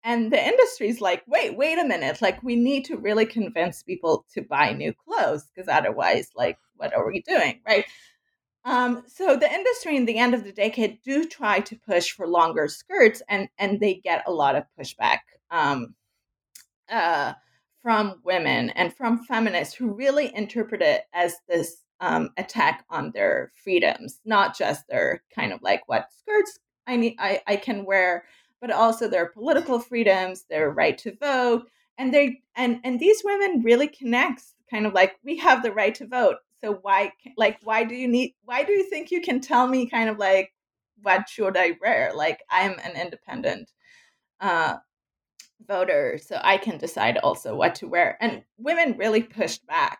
[0.03, 4.25] And the industry's like wait wait a minute like we need to really convince people
[4.33, 7.59] to buy new clothes because otherwise like what are we doing?
[7.67, 7.85] Right?
[8.65, 12.27] Um, so the industry in the end of the decade do try to push for
[12.27, 15.19] longer skirts and and they get a lot of pushback
[15.51, 15.95] um,
[16.89, 17.33] uh,
[17.81, 23.51] from women and from feminists who really interpret it as this um, attack on their
[23.63, 28.25] freedoms, not just their kind of like what skirts I need I, I can wear,
[28.61, 31.69] but also their political freedoms, their right to vote.
[31.97, 35.93] And they and and these women really connects kind of like we have the right
[35.95, 36.37] to vote.
[36.61, 39.89] So why like why do you need why do you think you can tell me
[39.89, 40.53] kind of like
[41.01, 42.11] what should I wear?
[42.15, 43.69] Like I'm an independent
[44.41, 44.77] uh
[45.67, 48.17] voter, so I can decide also what to wear.
[48.21, 49.99] And women really pushed back,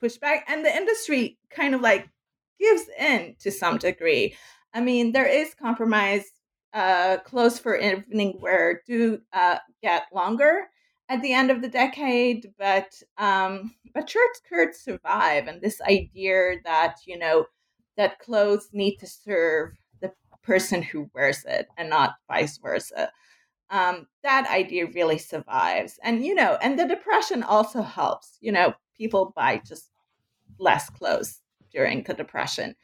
[0.00, 2.08] pushed back, and the industry kind of like
[2.60, 4.36] gives in to some degree.
[4.72, 6.24] I mean, there is compromise.
[6.72, 10.66] Uh, clothes for evening wear do uh, get longer
[11.08, 16.56] at the end of the decade, but um, but short skirts survive, and this idea
[16.64, 17.46] that you know
[17.96, 23.12] that clothes need to serve the person who wears it and not vice versa.
[23.74, 28.38] Um, that idea really survives, and you know, and the depression also helps.
[28.40, 29.90] You know, people buy just
[30.58, 31.40] less clothes
[31.72, 32.76] during the depression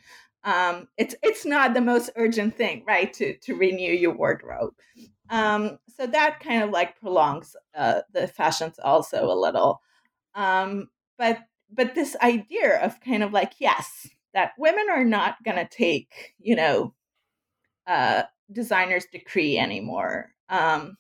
[0.45, 3.13] um, it's it's not the most urgent thing, right?
[3.15, 4.75] To to renew your wardrobe.
[5.29, 9.81] Um, so that kind of like prolongs uh, the fashions also a little.
[10.35, 15.69] Um, but but this idea of kind of like yes, that women are not gonna
[15.69, 16.95] take you know
[17.87, 18.23] uh,
[18.53, 20.97] designers decree anymore um,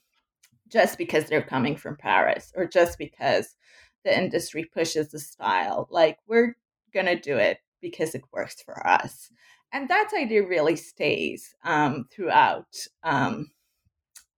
[0.68, 3.56] just because they're coming from Paris or just because
[4.04, 5.88] the industry pushes the style.
[5.90, 6.56] Like we're
[6.94, 9.30] gonna do it because it works for us.
[9.72, 13.50] And that idea really stays um, throughout um,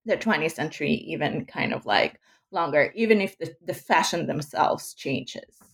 [0.04, 2.20] the 20th century, even kind of like
[2.50, 5.71] longer, even if the, the fashion themselves changes.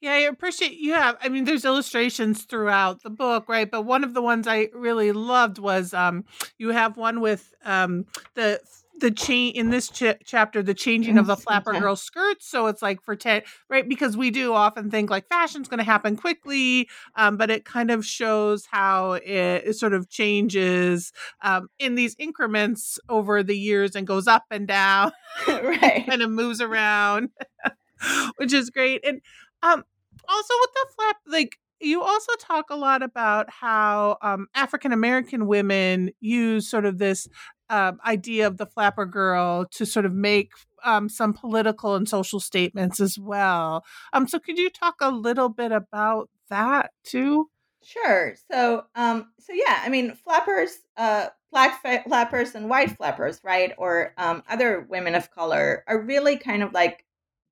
[0.00, 1.16] Yeah, I appreciate you have.
[1.22, 3.70] I mean, there's illustrations throughout the book, right?
[3.70, 6.24] But one of the ones I really loved was um,
[6.58, 8.60] you have one with um, the
[9.00, 12.82] the change in this ch- chapter the changing of the flapper girl skirts so it's
[12.82, 16.88] like for 10 right because we do often think like fashion's going to happen quickly
[17.16, 19.22] um, but it kind of shows how it,
[19.66, 24.66] it sort of changes um, in these increments over the years and goes up and
[24.66, 25.12] down
[25.48, 27.30] right kind of moves around
[28.36, 29.20] which is great and
[29.62, 29.84] um
[30.28, 35.46] also with the flap like you also talk a lot about how um, African American
[35.46, 37.28] women use sort of this
[37.70, 40.52] um, idea of the flapper girl to sort of make
[40.84, 43.84] um, some political and social statements as well.
[44.12, 47.48] Um, so could you talk a little bit about that too?
[47.82, 48.34] Sure.
[48.50, 54.12] So, um, so yeah, I mean, flappers, uh, black flappers and white flappers, right, or
[54.18, 57.04] um, other women of color are really kind of like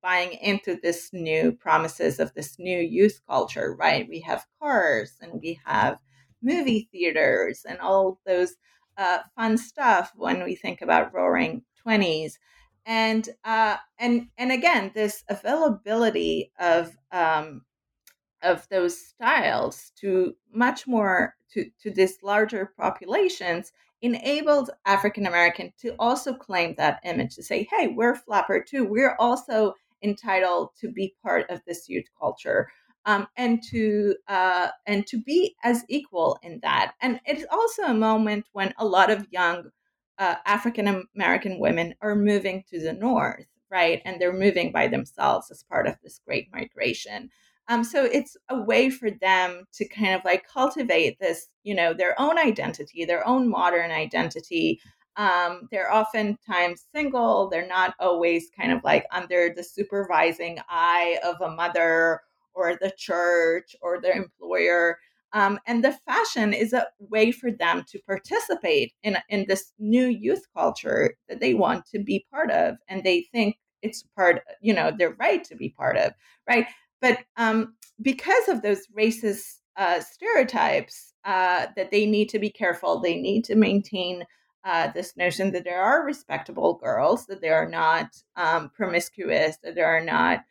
[0.07, 4.07] buying into this new promises of this new youth culture, right?
[4.07, 5.99] We have cars and we have
[6.41, 8.55] movie theaters and all those
[8.97, 12.35] uh, fun stuff when we think about roaring 20s
[12.85, 17.63] and uh, and and again this availability of um,
[18.41, 25.95] of those styles to much more to to this larger populations enabled African American to
[25.99, 28.85] also claim that image to say, hey, we're flapper too.
[28.85, 32.67] We're also entitled to be part of this youth culture
[33.07, 36.93] um, and to uh, and to be as equal in that.
[37.01, 39.71] And it's also a moment when a lot of young
[40.19, 44.01] uh, African American women are moving to the north, right?
[44.05, 47.29] And they're moving by themselves as part of this great migration.
[47.69, 51.93] Um, so it's a way for them to kind of like cultivate this, you know,
[51.93, 54.79] their own identity, their own modern identity.
[55.17, 57.49] Um, they're oftentimes single.
[57.49, 62.21] They're not always kind of like under the supervising eye of a mother
[62.53, 64.99] or the church or their employer.
[65.33, 70.07] Um, and the fashion is a way for them to participate in, in this new
[70.07, 72.75] youth culture that they want to be part of.
[72.87, 76.13] And they think it's part, you know, they're right to be part of,
[76.47, 76.67] right?
[77.01, 83.01] But um, because of those racist uh, stereotypes, uh, that they need to be careful,
[83.01, 84.23] they need to maintain
[84.67, 89.75] uh, this notion that there are respectable girls, that they are not um, promiscuous, that
[89.75, 90.43] they are not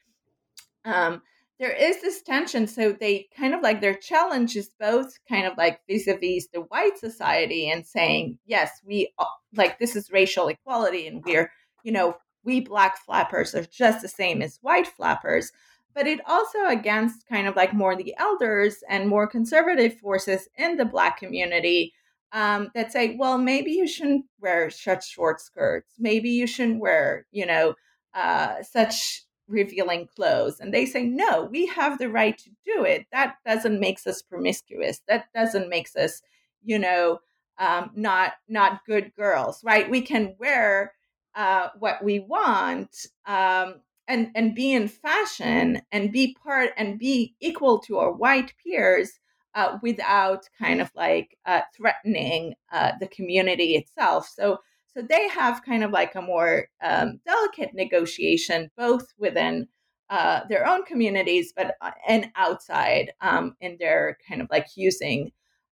[0.86, 1.20] um,
[1.58, 2.66] there is this tension.
[2.66, 6.48] So they kind of like their challenge is both kind of like vis a vis
[6.52, 9.12] the white society and saying, yes, we
[9.54, 11.50] like this is racial equality and we're,
[11.84, 15.52] you know, we black flappers are just the same as white flappers.
[15.94, 20.76] But it also against kind of like more the elders and more conservative forces in
[20.76, 21.92] the black community
[22.36, 25.94] um, that say, well, maybe you shouldn't wear such short skirts.
[25.98, 27.74] Maybe you shouldn't wear, you know,
[28.14, 30.60] uh, such revealing clothes.
[30.60, 33.06] And they say no we have the right to do it.
[33.10, 35.00] That doesn't makes us promiscuous.
[35.08, 36.20] That doesn't makes us
[36.62, 37.20] you know
[37.58, 39.88] um, not not good girls right?
[39.88, 40.92] We can wear
[41.34, 43.76] uh, what we want um,
[44.08, 49.20] and and be in fashion and be part and be equal to our white peers
[49.56, 54.28] uh, without kind of like uh, threatening uh, the community itself.
[54.28, 54.58] So
[54.94, 59.68] so they have kind of like a more um, delicate negotiation, both within
[60.08, 65.32] uh, their own communities, but uh, and outside um, in their kind of like using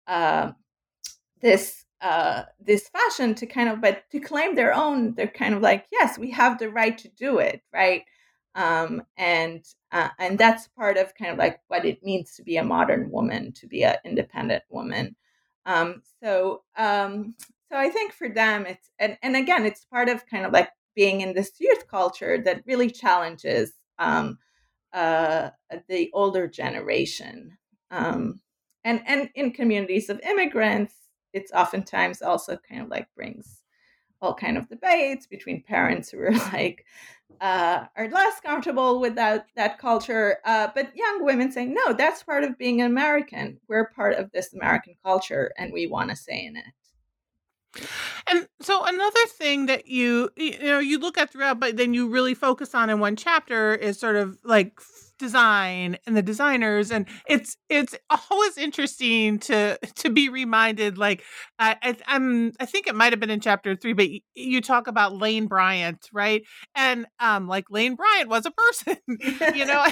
[0.07, 0.51] uh,
[1.41, 5.61] this uh, this fashion to kind of but to claim their own they're kind of
[5.61, 8.05] like yes we have the right to do it right
[8.55, 12.57] um, and uh, and that's part of kind of like what it means to be
[12.57, 15.15] a modern woman to be an independent woman.
[15.65, 17.35] Um, so um,
[17.71, 20.69] so i think for them it's and, and again it's part of kind of like
[20.95, 24.37] being in this youth culture that really challenges um,
[24.93, 25.51] uh,
[25.87, 27.57] the older generation.
[27.91, 28.41] Um,
[28.83, 30.95] and and in communities of immigrants
[31.33, 33.60] it's oftentimes also kind of like brings
[34.21, 36.85] all kind of debates between parents who are like
[37.39, 42.23] uh, are less comfortable with that that culture, uh, but young women saying no, that's
[42.23, 43.59] part of being an American.
[43.67, 46.65] We're part of this American culture, and we want to say in it.
[48.27, 52.09] And so another thing that you you know you look at throughout, but then you
[52.09, 54.79] really focus on in one chapter is sort of like
[55.21, 57.95] design and the designers and it's it's
[58.31, 61.23] always interesting to to be reminded like
[61.59, 64.87] I, I am I think it might have been in chapter 3 but you talk
[64.87, 66.41] about Lane Bryant right?
[66.75, 68.97] And um like Lane Bryant was a person
[69.55, 69.85] you know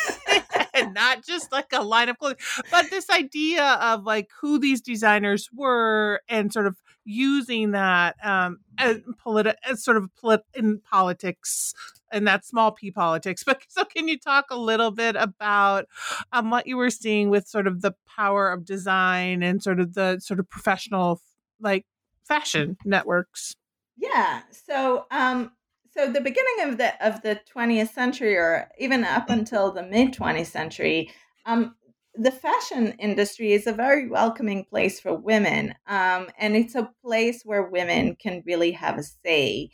[0.74, 2.38] and not just like a line of clothing
[2.70, 6.76] but this idea of like who these designers were and sort of
[7.08, 11.72] using that um as politi- as sort of polit- in politics
[12.12, 13.42] and that small p politics.
[13.46, 15.86] But so, can you talk a little bit about
[16.32, 19.94] um, what you were seeing with sort of the power of design and sort of
[19.94, 21.20] the sort of professional
[21.60, 21.86] like
[22.24, 23.54] fashion networks?
[23.96, 24.42] Yeah.
[24.50, 25.52] So, um,
[25.90, 30.12] so the beginning of the of the 20th century, or even up until the mid
[30.12, 31.10] 20th century,
[31.46, 31.74] um,
[32.18, 37.42] the fashion industry is a very welcoming place for women, um, and it's a place
[37.44, 39.70] where women can really have a say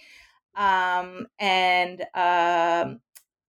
[0.56, 3.00] um, and um,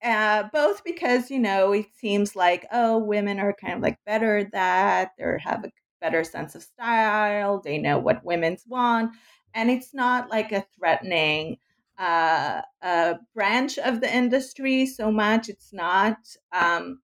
[0.04, 4.38] uh, both because you know it seems like oh women are kind of like better
[4.38, 5.72] at that they have a
[6.02, 9.12] better sense of style they know what women's want
[9.54, 11.58] and it's not like a threatening
[11.98, 16.18] uh, uh, branch of the industry so much it's not
[16.52, 17.00] um,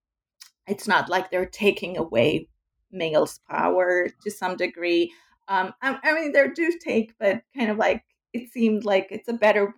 [0.69, 2.47] it's not like they're taking away
[2.91, 5.11] males power to some degree
[5.47, 8.03] um, I, I mean they do take but kind of like
[8.33, 9.73] it seemed like it's a better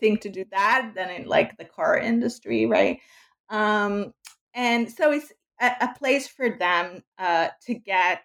[0.00, 2.98] thing to do that than in like the car industry, right?
[3.50, 4.12] Um,
[4.54, 8.24] and so it's a, a place for them uh, to get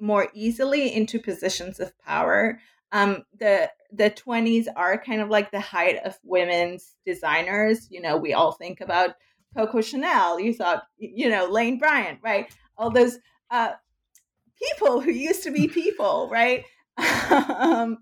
[0.00, 2.58] more easily into positions of power.
[2.92, 7.88] Um, the the 20s are kind of like the height of women's designers.
[7.90, 9.10] You know, we all think about
[9.54, 10.40] Coco Chanel.
[10.40, 12.54] You thought, you know, Lane Bryant, right?
[12.76, 13.18] All those
[13.50, 13.72] uh,
[14.60, 16.64] people who used to be people, right?
[17.58, 17.98] um,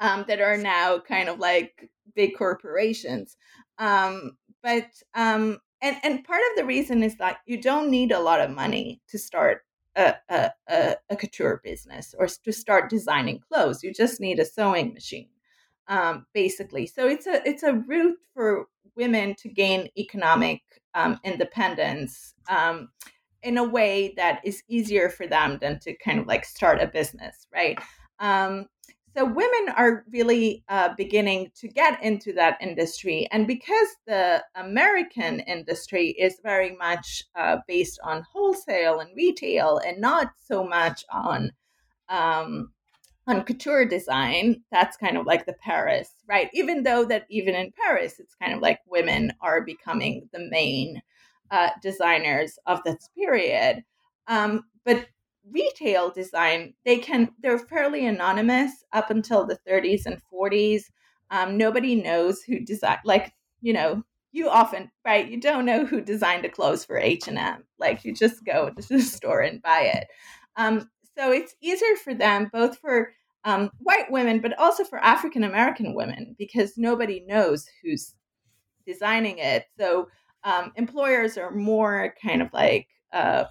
[0.00, 3.36] um, that are now kind of like big corporations.
[3.78, 8.20] Um, but um, and and part of the reason is that you don't need a
[8.20, 9.62] lot of money to start
[9.96, 13.82] a, a, a, a couture business or to start designing clothes.
[13.82, 15.28] You just need a sewing machine,
[15.88, 16.86] um, basically.
[16.86, 18.66] So it's a it's a route for
[18.96, 20.62] women to gain economic
[20.94, 22.88] um, independence um,
[23.42, 26.86] in a way that is easier for them than to kind of like start a
[26.86, 27.78] business, right?
[28.18, 28.66] Um,
[29.16, 35.40] so women are really uh, beginning to get into that industry and because the american
[35.40, 41.50] industry is very much uh, based on wholesale and retail and not so much on
[42.08, 42.70] um,
[43.30, 46.50] on couture design that's kind of like the paris right?
[46.52, 51.02] Even though that even in paris it's kind of like women are becoming the main
[51.50, 53.82] uh, designers of this period.
[54.28, 55.06] Um, but
[55.50, 60.84] retail design, they can they're fairly anonymous up until the 30s and 40s.
[61.30, 64.02] Um, nobody knows who designed like you know
[64.32, 68.44] you often right you don't know who designed the clothes for h&m like you just
[68.44, 70.06] go to the store and buy it.
[70.56, 73.12] Um, so it's easier for them both for
[73.44, 78.14] um, white women but also for african american women because nobody knows who's
[78.86, 80.08] designing it so
[80.44, 83.44] um, employers are more kind of like uh,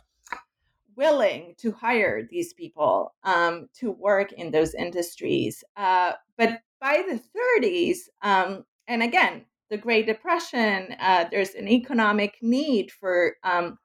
[1.00, 5.64] willing to hire these people um, to work in those industries.
[5.78, 7.22] Uh, but by the
[7.62, 13.78] 30s, um, and again, the Great Depression, uh, there's an economic need for um,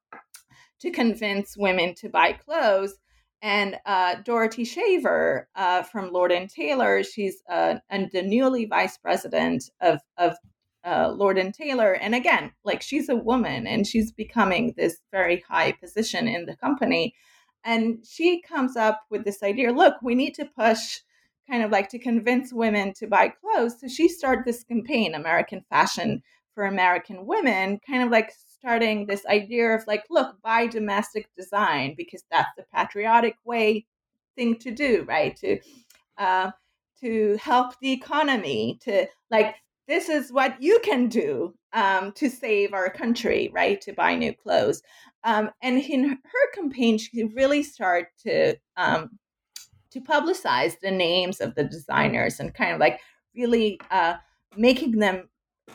[0.80, 2.94] to convince women to buy clothes.
[3.44, 8.96] And uh, Dorothy Shaver uh, from Lord and Taylor, she's uh, and the newly vice
[8.96, 10.38] president of, of
[10.82, 11.92] uh, Lord and Taylor.
[11.92, 16.56] And again, like she's a woman and she's becoming this very high position in the
[16.56, 17.14] company.
[17.64, 21.00] And she comes up with this idea look, we need to push
[21.46, 23.78] kind of like to convince women to buy clothes.
[23.78, 26.22] So she started this campaign, American Fashion
[26.54, 28.32] for American Women, kind of like
[28.64, 33.84] starting this idea of like, look, buy domestic design because that's the patriotic way
[34.36, 35.36] thing to do, right?
[35.36, 35.58] To
[36.16, 36.50] uh,
[37.00, 39.56] to help the economy, to like
[39.86, 43.78] this is what you can do um, to save our country, right?
[43.82, 44.82] To buy new clothes.
[45.24, 49.10] Um, and in her campaign, she really started to um,
[49.90, 52.98] to publicize the names of the designers and kind of like
[53.36, 54.14] really uh,
[54.56, 55.28] making them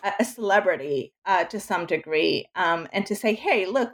[0.03, 3.91] a, celebrity uh, to some degree, um, and to say, hey, look,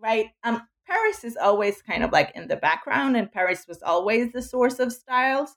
[0.00, 0.26] right?
[0.44, 4.42] Um, Paris is always kind of like in the background, and Paris was always the
[4.42, 5.56] source of styles.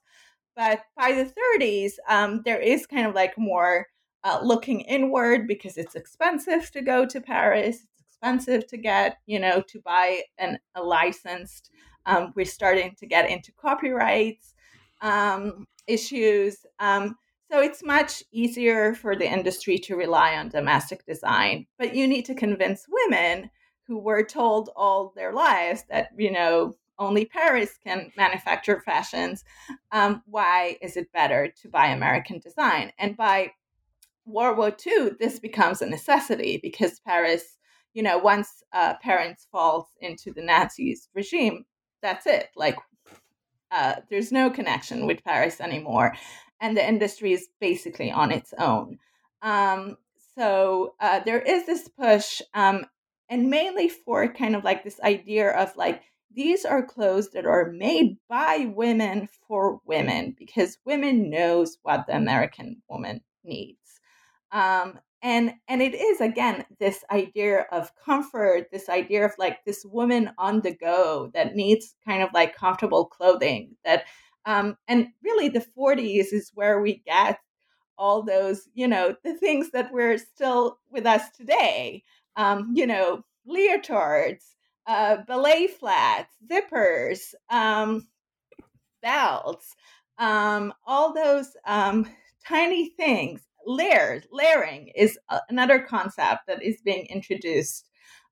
[0.54, 3.86] But by the 30s, um, there is kind of like more
[4.24, 7.76] uh, looking inward because it's expensive to go to Paris.
[7.76, 11.70] It's expensive to get, you know, to buy an, a licensed.
[12.06, 14.54] Um, we're starting to get into copyrights
[15.02, 16.64] um, issues.
[16.78, 17.16] Um,
[17.50, 21.66] so it's much easier for the industry to rely on domestic design.
[21.78, 23.50] But you need to convince women
[23.86, 29.44] who were told all their lives that, you know, only Paris can manufacture fashions.
[29.92, 32.92] Um, why is it better to buy American design?
[32.98, 33.52] And by
[34.24, 37.58] World War II, this becomes a necessity because Paris,
[37.94, 41.64] you know, once uh, Paris falls into the Nazis regime,
[42.02, 42.48] that's it.
[42.56, 42.76] Like,
[43.70, 46.14] uh, there's no connection with Paris anymore,
[46.60, 48.98] and the industry is basically on its own.
[49.42, 49.96] Um,
[50.36, 52.86] so uh, there is this push, um,
[53.28, 56.02] and mainly for kind of like this idea of like
[56.34, 62.14] these are clothes that are made by women for women because women knows what the
[62.16, 64.00] American woman needs.
[64.52, 69.84] Um, and and it is again this idea of comfort this idea of like this
[69.84, 74.04] woman on the go that needs kind of like comfortable clothing that
[74.46, 77.38] um, and really the 40s is where we get
[77.98, 82.02] all those you know the things that we're still with us today.
[82.36, 84.54] Um, you know leotards
[84.86, 88.06] uh, ballet flats zippers um,
[89.02, 89.74] belts
[90.18, 92.08] um, all those um,
[92.46, 93.42] tiny things.
[93.66, 95.18] Layers layering is
[95.48, 97.88] another concept that is being introduced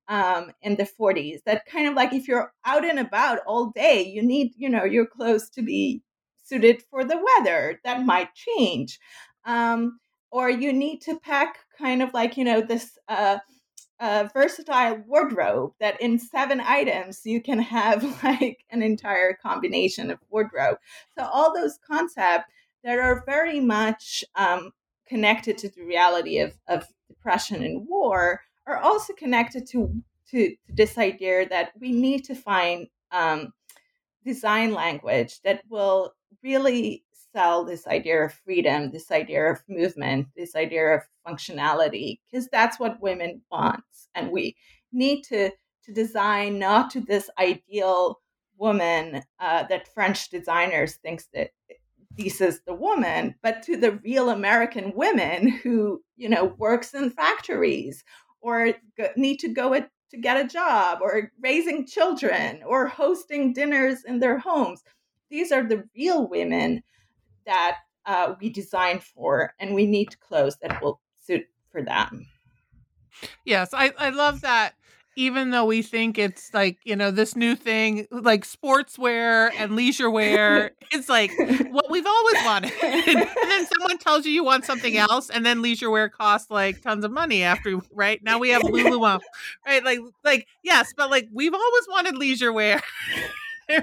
[0.07, 4.03] um, in the 40s that kind of like if you're out and about all day
[4.03, 6.01] you need you know your clothes to be
[6.43, 8.99] suited for the weather that might change
[9.45, 9.99] um,
[10.31, 13.37] or you need to pack kind of like you know this uh,
[13.99, 20.19] uh, versatile wardrobe that in seven items you can have like an entire combination of
[20.29, 20.77] wardrobe.
[21.17, 22.51] So all those concepts
[22.83, 24.71] that are very much um,
[25.07, 29.91] connected to the reality of, of depression and war are also connected to,
[30.31, 33.53] to, to this idea that we need to find um,
[34.25, 36.13] design language that will
[36.43, 37.03] really
[37.33, 42.79] sell this idea of freedom, this idea of movement, this idea of functionality, because that's
[42.79, 43.83] what women want.
[44.15, 44.55] And we
[44.91, 45.51] need to,
[45.83, 48.19] to design not to this ideal
[48.57, 51.51] woman uh, that French designers thinks that
[52.17, 57.09] this is the woman but to the real american women who you know works in
[57.09, 58.03] factories
[58.45, 63.53] or go, need to go at, to get a job or raising children or hosting
[63.53, 64.83] dinners in their homes.
[65.31, 66.83] These are the real women
[67.47, 72.27] that uh, we design for and we need clothes that will suit for them.
[73.45, 74.75] Yes i, I love that
[75.15, 80.09] even though we think it's like you know this new thing like sportswear and leisure
[80.09, 81.31] wear it's like
[81.71, 82.71] what we've always wanted.
[83.45, 86.81] And then someone tells you you want something else and then leisure wear costs like
[86.81, 88.21] tons of money after right?
[88.23, 89.21] Now we have lululemon
[89.65, 89.83] right?
[89.83, 92.81] Like like yes but like we've always wanted leisure wear.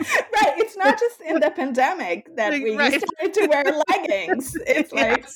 [0.00, 0.54] Right.
[0.56, 3.02] It's not just in the pandemic that we right.
[3.02, 4.56] started to wear leggings.
[4.66, 5.26] It's like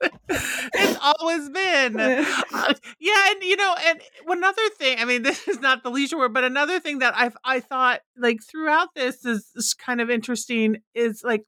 [0.28, 2.24] it's always been uh,
[3.00, 6.34] yeah and you know and another thing i mean this is not the leisure word
[6.34, 10.76] but another thing that i i thought like throughout this is, is kind of interesting
[10.94, 11.44] is like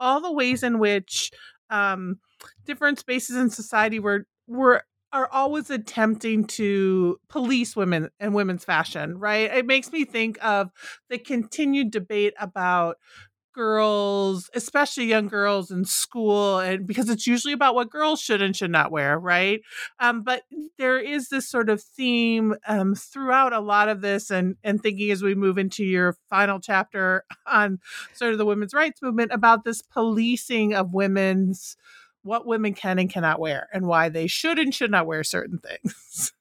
[0.00, 1.30] all the ways in which
[1.70, 2.18] um
[2.64, 4.82] different spaces in society were were
[5.12, 9.50] are always attempting to police women and women's fashion, right?
[9.50, 10.70] It makes me think of
[11.08, 12.98] the continued debate about
[13.58, 18.54] girls, especially young girls in school, and because it's usually about what girls should and
[18.54, 19.62] should not wear, right?
[19.98, 20.42] Um, but
[20.78, 25.10] there is this sort of theme um, throughout a lot of this, and and thinking
[25.10, 27.80] as we move into your final chapter on
[28.14, 31.76] sort of the women's rights movement about this policing of women's
[32.22, 35.58] what women can and cannot wear and why they should and should not wear certain
[35.58, 36.32] things.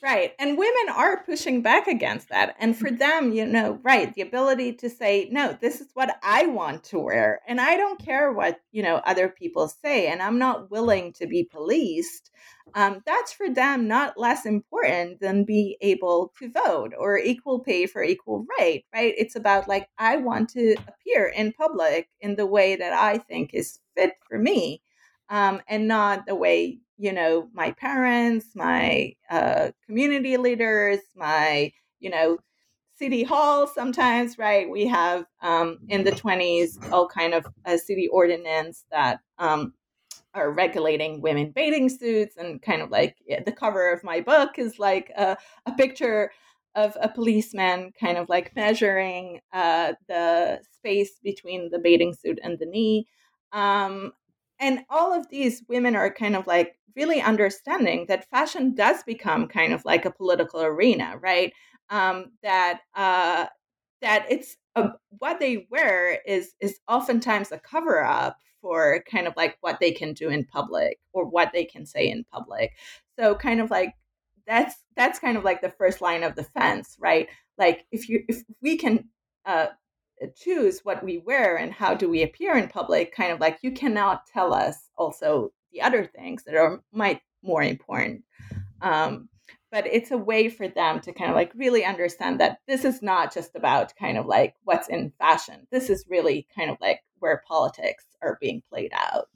[0.00, 0.32] Right.
[0.38, 2.54] And women are pushing back against that.
[2.60, 6.46] And for them, you know, right, the ability to say, no, this is what I
[6.46, 7.40] want to wear.
[7.48, 10.06] And I don't care what, you know, other people say.
[10.06, 12.30] And I'm not willing to be policed.
[12.74, 17.86] Um, that's for them not less important than be able to vote or equal pay
[17.86, 19.14] for equal right, right?
[19.16, 23.50] It's about like, I want to appear in public in the way that I think
[23.52, 24.82] is fit for me.
[25.30, 32.10] Um, and not the way you know my parents my uh, community leaders my you
[32.10, 32.38] know
[32.98, 34.68] city hall sometimes right?
[34.68, 39.72] We have um, in the 20s all kind of a city ordinance that um,
[40.34, 44.78] are regulating women bathing suits and kind of like the cover of my book is
[44.78, 45.36] like a,
[45.66, 46.30] a picture
[46.74, 52.58] of a policeman kind of like measuring uh, the space between the bathing suit and
[52.58, 53.06] the knee.
[53.52, 54.12] Um,
[54.60, 59.46] and all of these women are kind of like really understanding that fashion does become
[59.46, 61.52] kind of like a political arena, right?
[61.90, 63.46] Um, that uh,
[64.02, 69.34] that it's a, what they wear is is oftentimes a cover up for kind of
[69.36, 72.72] like what they can do in public or what they can say in public.
[73.18, 73.94] So kind of like
[74.46, 77.28] that's that's kind of like the first line of defense, right?
[77.56, 79.08] Like if you if we can
[79.46, 79.68] uh,
[80.36, 83.72] choose what we wear and how do we appear in public kind of like you
[83.72, 88.24] cannot tell us also the other things that are might more important.
[88.80, 89.28] Um,
[89.70, 93.02] but it's a way for them to kind of like really understand that this is
[93.02, 95.66] not just about kind of like what's in fashion.
[95.70, 99.28] This is really kind of like where politics are being played out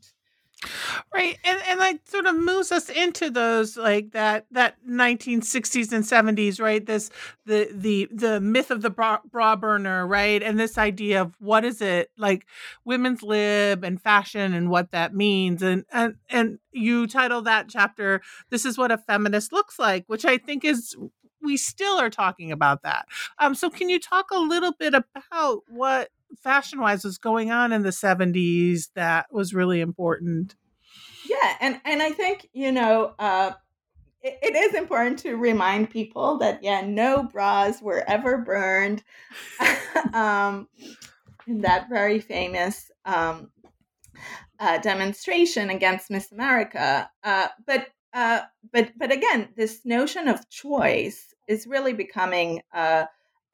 [1.14, 1.38] Right.
[1.44, 6.60] And and like sort of moves us into those like that that 1960s and 70s,
[6.60, 6.84] right?
[6.84, 7.10] This
[7.46, 10.42] the the the myth of the bra, bra burner, right?
[10.42, 12.46] And this idea of what is it like
[12.84, 15.62] women's lib and fashion and what that means.
[15.62, 20.24] And and and you title that chapter This is what a feminist looks like, which
[20.24, 20.96] I think is
[21.42, 23.06] we still are talking about that.
[23.38, 26.08] Um so can you talk a little bit about what
[26.40, 30.54] fashion wise was going on in the 70s that was really important.
[31.28, 33.52] Yeah and and i think you know uh
[34.22, 39.02] it, is important to remind people that yeah no bras were ever burned
[40.12, 40.68] um
[41.46, 43.50] in that very famous um
[44.60, 51.34] uh, demonstration against miss america uh but uh but but again this notion of choice
[51.48, 52.60] is really becoming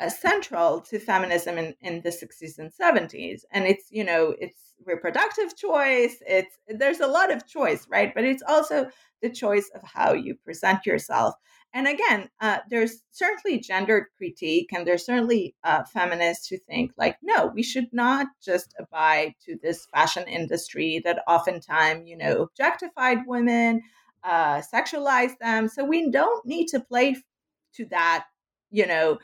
[0.01, 4.75] uh central to feminism in, in the 60s and 70s and it's you know it's
[4.85, 8.13] reproductive choice it's there's a lot of choice right?
[8.15, 8.89] But it's also
[9.23, 11.35] the choice of how you present yourself.
[11.75, 17.17] And again uh, there's certainly gendered critique and there's certainly uh, feminists who think like
[17.23, 23.19] no we should not just abide to this fashion industry that oftentimes you know objectified
[23.27, 23.83] women
[24.25, 25.69] uh, sexualize them.
[25.69, 27.17] So we don't need to play
[27.75, 28.27] to that
[28.71, 29.19] you know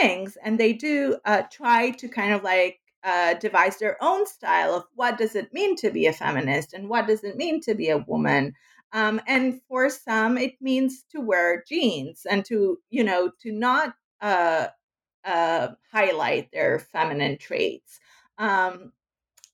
[0.00, 4.74] things and they do uh, try to kind of like uh, devise their own style
[4.74, 7.74] of what does it mean to be a feminist and what does it mean to
[7.74, 8.52] be a woman
[8.92, 13.94] um, and for some it means to wear jeans and to you know to not
[14.20, 14.68] uh,
[15.24, 18.00] uh, highlight their feminine traits.
[18.38, 18.92] Um,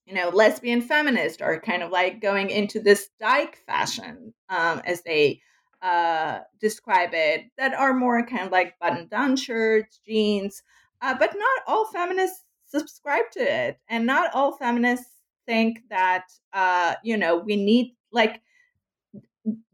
[0.07, 5.03] you know lesbian feminists are kind of like going into this dyke fashion um, as
[5.03, 5.41] they
[5.85, 10.63] uh, describe it that are more kind of like button down shirts, jeans,
[11.03, 13.79] uh, but not all feminists subscribe to it.
[13.89, 15.11] And not all feminists
[15.47, 16.25] think that,
[16.55, 18.41] uh, you know, we need like,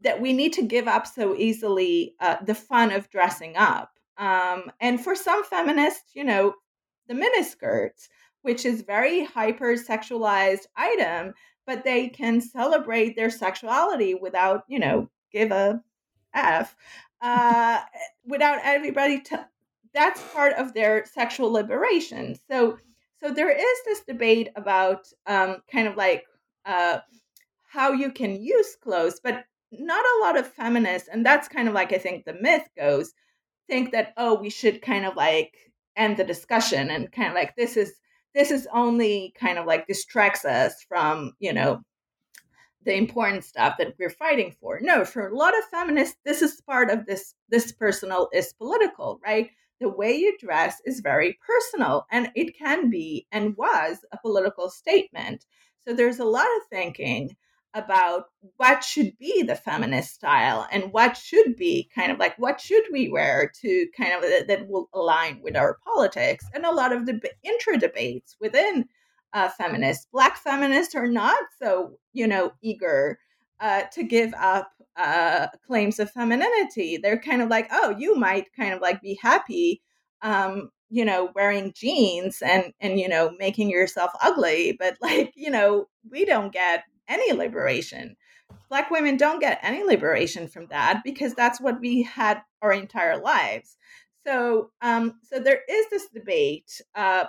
[0.01, 3.91] that we need to give up so easily uh, the fun of dressing up.
[4.17, 6.55] Um, and for some feminists, you know,
[7.07, 8.09] the miniskirts,
[8.41, 11.33] which is very hyper sexualized item,
[11.65, 15.81] but they can celebrate their sexuality without, you know, give a
[16.33, 16.75] F
[17.21, 17.81] uh,
[18.25, 19.45] without everybody to
[19.93, 22.35] that's part of their sexual liberation.
[22.49, 22.77] So
[23.17, 26.23] so there is this debate about um, kind of like
[26.65, 26.99] uh,
[27.69, 31.73] how you can use clothes, but not a lot of feminists, and that's kind of
[31.73, 33.13] like I think the myth goes,
[33.69, 35.55] think that oh we should kind of like
[35.95, 37.93] end the discussion and kind of like this is
[38.33, 41.81] this is only kind of like distracts us from you know
[42.83, 44.79] the important stuff that we're fighting for.
[44.81, 49.19] No, for a lot of feminists, this is part of this this personal is political,
[49.25, 49.49] right?
[49.79, 54.69] The way you dress is very personal and it can be and was a political
[54.69, 55.45] statement.
[55.87, 57.35] So there's a lot of thinking
[57.73, 58.25] about
[58.57, 62.83] what should be the feminist style and what should be kind of like what should
[62.91, 67.05] we wear to kind of that will align with our politics and a lot of
[67.05, 68.85] the intra debates within
[69.33, 70.07] uh, feminists.
[70.11, 73.19] Black feminists are not so, you know, eager
[73.59, 76.97] uh, to give up uh, claims of femininity.
[76.97, 79.81] They're kind of like, oh, you might kind of like be happy,
[80.21, 85.49] um, you know, wearing jeans and and you know making yourself ugly, but like you
[85.49, 88.15] know, we don't get any liberation.
[88.69, 93.17] Black women don't get any liberation from that because that's what we had our entire
[93.17, 93.77] lives.
[94.25, 97.25] So, um, so there is this debate uh,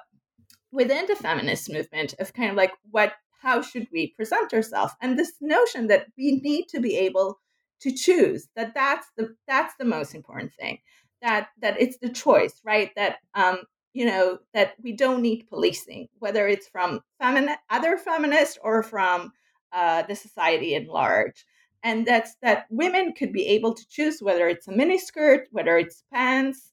[0.73, 3.13] within the feminist movement of kind of like what
[3.43, 4.95] how should we present ourselves?
[5.01, 7.41] And this notion that we need to be able
[7.81, 10.79] to choose that that's the that's the most important thing
[11.21, 12.91] that that it's the choice right?
[12.97, 13.59] That um
[13.93, 19.33] you know that we don't need policing whether it's from feminine other feminists or from
[19.73, 21.47] uh, the society at large.
[21.83, 26.05] And that's that women could be able to choose whether it's a miniskirt whether it's
[26.13, 26.72] pants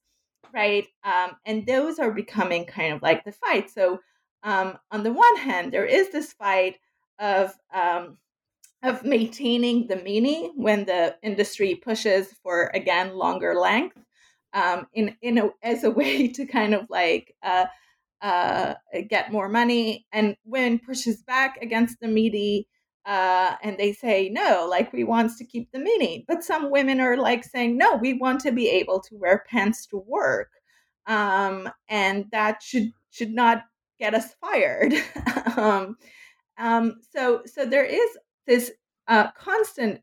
[0.53, 3.99] right um, and those are becoming kind of like the fight so
[4.43, 6.77] um, on the one hand, there is this fight
[7.19, 8.17] of um,
[8.81, 13.97] of maintaining the mini when the industry pushes for again longer length
[14.53, 17.65] um, in in a, as a way to kind of like uh,
[18.21, 18.75] uh,
[19.09, 22.67] get more money, and when pushes back against the midi.
[23.05, 26.99] Uh, and they say no, like we want to keep the mini, but some women
[26.99, 30.51] are like saying no, we want to be able to wear pants to work,
[31.07, 33.63] um, and that should should not
[33.99, 34.93] get us fired.
[35.57, 35.95] um,
[36.57, 38.71] um, so so there is this
[39.07, 40.01] uh, constant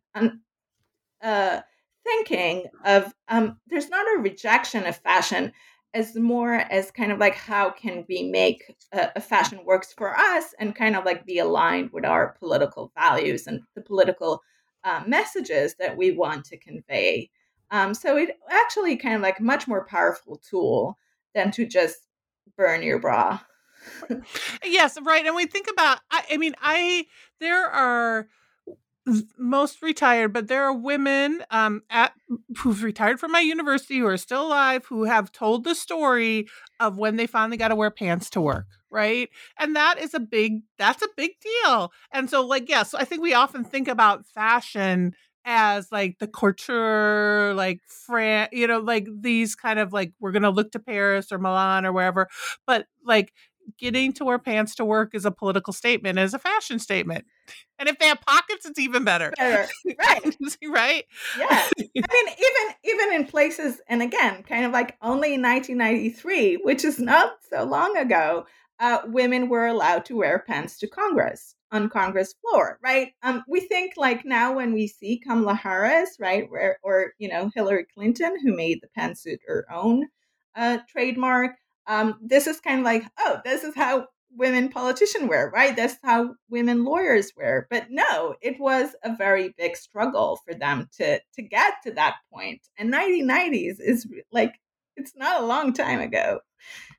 [1.22, 1.60] uh,
[2.04, 5.52] thinking of um, there's not a rejection of fashion
[5.96, 10.16] as more as kind of like how can we make a, a, fashion works for
[10.16, 14.42] us and kind of like be aligned with our political values and the political
[14.84, 17.30] uh, messages that we want to convey
[17.70, 20.98] um, so it actually kind of like much more powerful tool
[21.34, 22.06] than to just
[22.56, 23.40] burn your bra
[24.64, 25.24] yes, right.
[25.26, 27.06] And we think about I, I mean, I
[27.40, 28.28] there are
[29.38, 32.12] most retired, but there are women um, at
[32.58, 36.46] who've retired from my university who are still alive who have told the story
[36.80, 39.28] of when they finally got to wear pants to work, right?
[39.58, 41.92] And that is a big that's a big deal.
[42.12, 47.54] And so, like, yes, I think we often think about fashion as like the couture,
[47.54, 51.38] like France, you know, like these kind of like we're gonna look to Paris or
[51.38, 52.26] Milan or wherever,
[52.66, 53.32] but like
[53.78, 57.24] getting to wear pants to work is a political statement, is a fashion statement.
[57.78, 59.32] And if they have pockets, it's even better.
[59.36, 59.68] better.
[59.98, 60.36] Right.
[60.64, 61.04] right?
[61.38, 61.46] Yeah.
[61.50, 66.84] I mean, even even in places, and again, kind of like only in 1993, which
[66.84, 68.46] is not so long ago,
[68.80, 73.12] uh, women were allowed to wear pants to Congress on Congress floor, right?
[73.22, 77.50] Um, we think like now when we see Kamala Harris, right, where or you know
[77.54, 80.06] Hillary Clinton, who made the pantsuit her own
[80.54, 81.56] uh, trademark,
[81.86, 84.06] um, this is kind of like, oh, this is how
[84.36, 85.74] women politicians wear, right?
[85.74, 87.66] That's how women lawyers wear.
[87.70, 92.16] But no, it was a very big struggle for them to to get to that
[92.32, 92.60] point.
[92.78, 94.54] And 1990s is like
[94.96, 96.40] it's not a long time ago.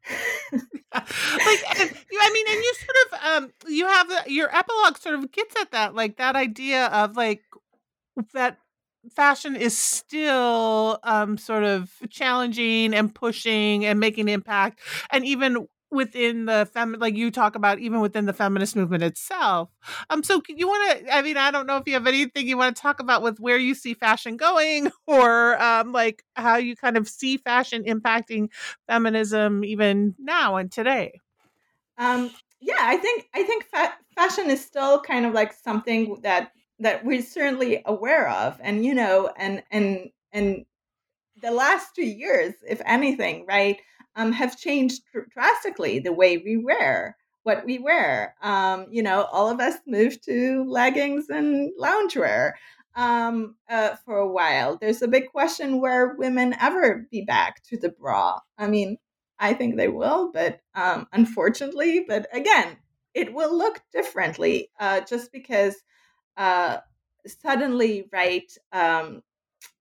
[0.53, 0.63] like
[0.93, 5.71] I mean, and you sort of um you have your epilogue sort of gets at
[5.71, 7.41] that, like that idea of like
[8.33, 8.57] that
[9.10, 14.80] fashion is still um, sort of challenging and pushing and making impact
[15.12, 19.70] and even within the fem like you talk about even within the feminist movement itself.
[20.10, 22.58] Um so you want to i mean i don't know if you have anything you
[22.58, 26.76] want to talk about with where you see fashion going or um like how you
[26.76, 28.49] kind of see fashion impacting
[28.88, 31.14] feminism even now and today.
[31.97, 36.51] Um yeah i think i think fa- fashion is still kind of like something that
[36.80, 40.65] that we're certainly aware of and you know and and and
[41.41, 43.78] the last two years if anything right
[44.15, 48.36] um, have changed drastically the way we wear what we wear.
[48.41, 52.53] Um, you know all of us moved to leggings and loungewear
[52.95, 54.78] um, uh, for a while.
[54.78, 58.39] There's a big question where women ever be back to the bra.
[58.57, 58.97] I mean
[59.39, 62.78] i think they will but um, unfortunately but again
[63.13, 65.75] it will look differently uh, just because
[66.38, 66.77] uh,
[67.25, 69.23] suddenly, right, um,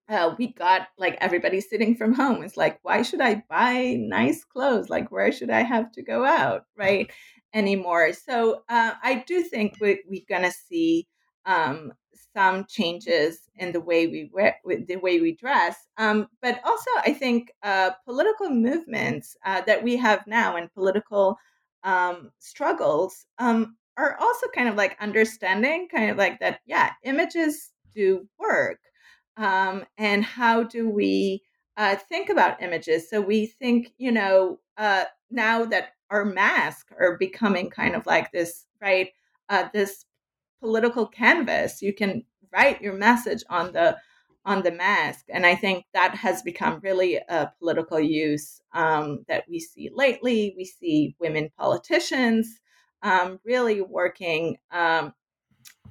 [0.09, 2.42] uh, we got like everybody sitting from home.
[2.42, 4.88] It's like, why should I buy nice clothes?
[4.88, 7.11] Like, where should I have to go out, right?
[7.54, 8.12] Anymore.
[8.12, 11.07] So uh, I do think we, we're gonna see
[11.44, 11.92] um,
[12.34, 15.76] some changes in the way we wear, the way we dress.
[15.96, 21.38] Um, but also, I think uh, political movements uh, that we have now and political
[21.82, 27.72] um, struggles um, are also kind of like understanding kind of like that yeah images
[27.94, 28.78] do work
[29.36, 31.42] um, and how do we
[31.76, 37.16] uh, think about images so we think you know uh, now that our masks are
[37.18, 39.11] becoming kind of like this right
[39.49, 40.05] uh, this
[40.61, 42.22] political canvas you can
[42.53, 43.97] write your message on the
[44.47, 45.24] on the mask.
[45.28, 50.55] And I think that has become really a political use um, that we see lately.
[50.57, 52.61] We see women politicians
[53.07, 55.14] um, really working um,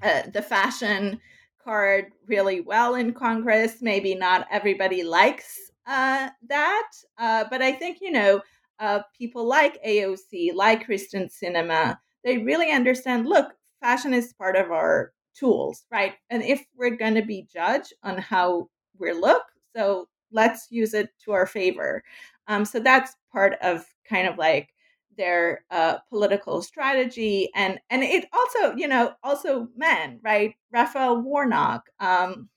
[0.03, 1.20] uh, the fashion
[1.63, 3.78] card really well in Congress.
[3.82, 5.57] Maybe not everybody likes
[5.88, 8.41] uh, that, uh, but I think, you know,
[8.80, 14.72] uh, people like AOC, like Kyrsten Sinema, they really understand look, fashion is part of
[14.72, 16.16] our tools, right?
[16.30, 18.68] And if we're going to be judged on how
[18.99, 19.43] we look,
[19.74, 22.03] so let's use it to our favor.
[22.47, 24.70] Um, so that's part of kind of like
[25.18, 30.55] their uh, political strategy, and and it also, you know, also men, right?
[30.72, 32.49] Raphael Warnock, um,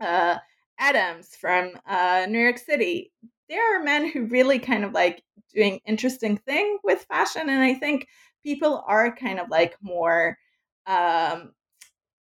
[0.00, 0.36] uh,
[0.78, 3.12] Adams from uh, New York City.
[3.48, 5.22] There are men who really kind of like
[5.54, 8.08] doing interesting thing with fashion, and I think
[8.42, 10.38] people are kind of like more
[10.86, 11.52] um,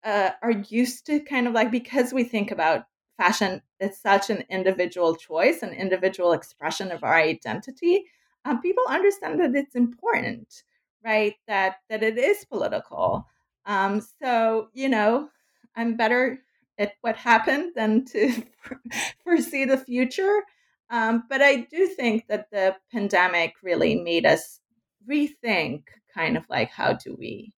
[0.04, 2.84] uh, are used to kind of like because we think about
[3.16, 8.04] fashion it's such an individual choice an individual expression of our identity
[8.44, 10.62] um, people understand that it's important
[11.04, 13.26] right that that it is political.
[13.66, 15.28] Um, so you know
[15.76, 16.38] i'm better
[16.78, 18.42] at what happened than to
[19.24, 20.42] foresee the future.
[20.90, 24.60] Um, but i do think that the pandemic really made us
[25.08, 25.84] rethink
[26.14, 27.52] kind of like how do we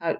[0.00, 0.18] how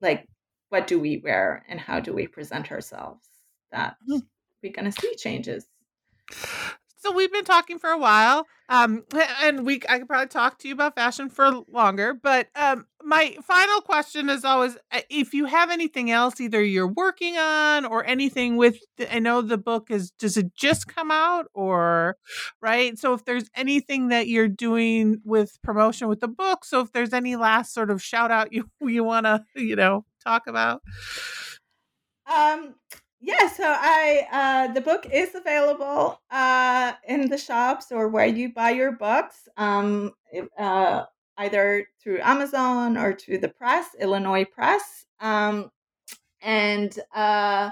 [0.00, 0.26] like
[0.70, 3.26] what do we wear and how do we present ourselves
[3.70, 4.18] that hmm.
[4.62, 5.66] we're going to see changes
[7.02, 9.04] so we've been talking for a while, um,
[9.42, 12.14] and we I could probably talk to you about fashion for longer.
[12.14, 16.86] But um, my final question is always: uh, if you have anything else, either you're
[16.86, 18.78] working on or anything with.
[19.10, 20.12] I know the book is.
[20.12, 22.16] Does it just come out, or
[22.60, 22.96] right?
[22.98, 27.12] So if there's anything that you're doing with promotion with the book, so if there's
[27.12, 30.82] any last sort of shout out you you want to you know talk about.
[32.32, 32.76] Um,
[33.24, 38.52] yeah, so I uh, the book is available uh, in the shops or where you
[38.52, 40.12] buy your books, um,
[40.58, 41.04] uh,
[41.36, 45.70] either through Amazon or through the press, Illinois Press, um,
[46.40, 47.70] and uh,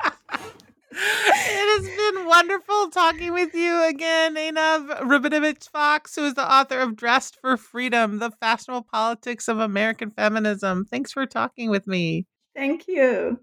[0.91, 6.81] it has been wonderful talking with you again, Einav Rabinovitch Fox, who is the author
[6.81, 10.85] of Dressed for Freedom The Fashionable Politics of American Feminism.
[10.85, 12.27] Thanks for talking with me.
[12.55, 13.39] Thank you.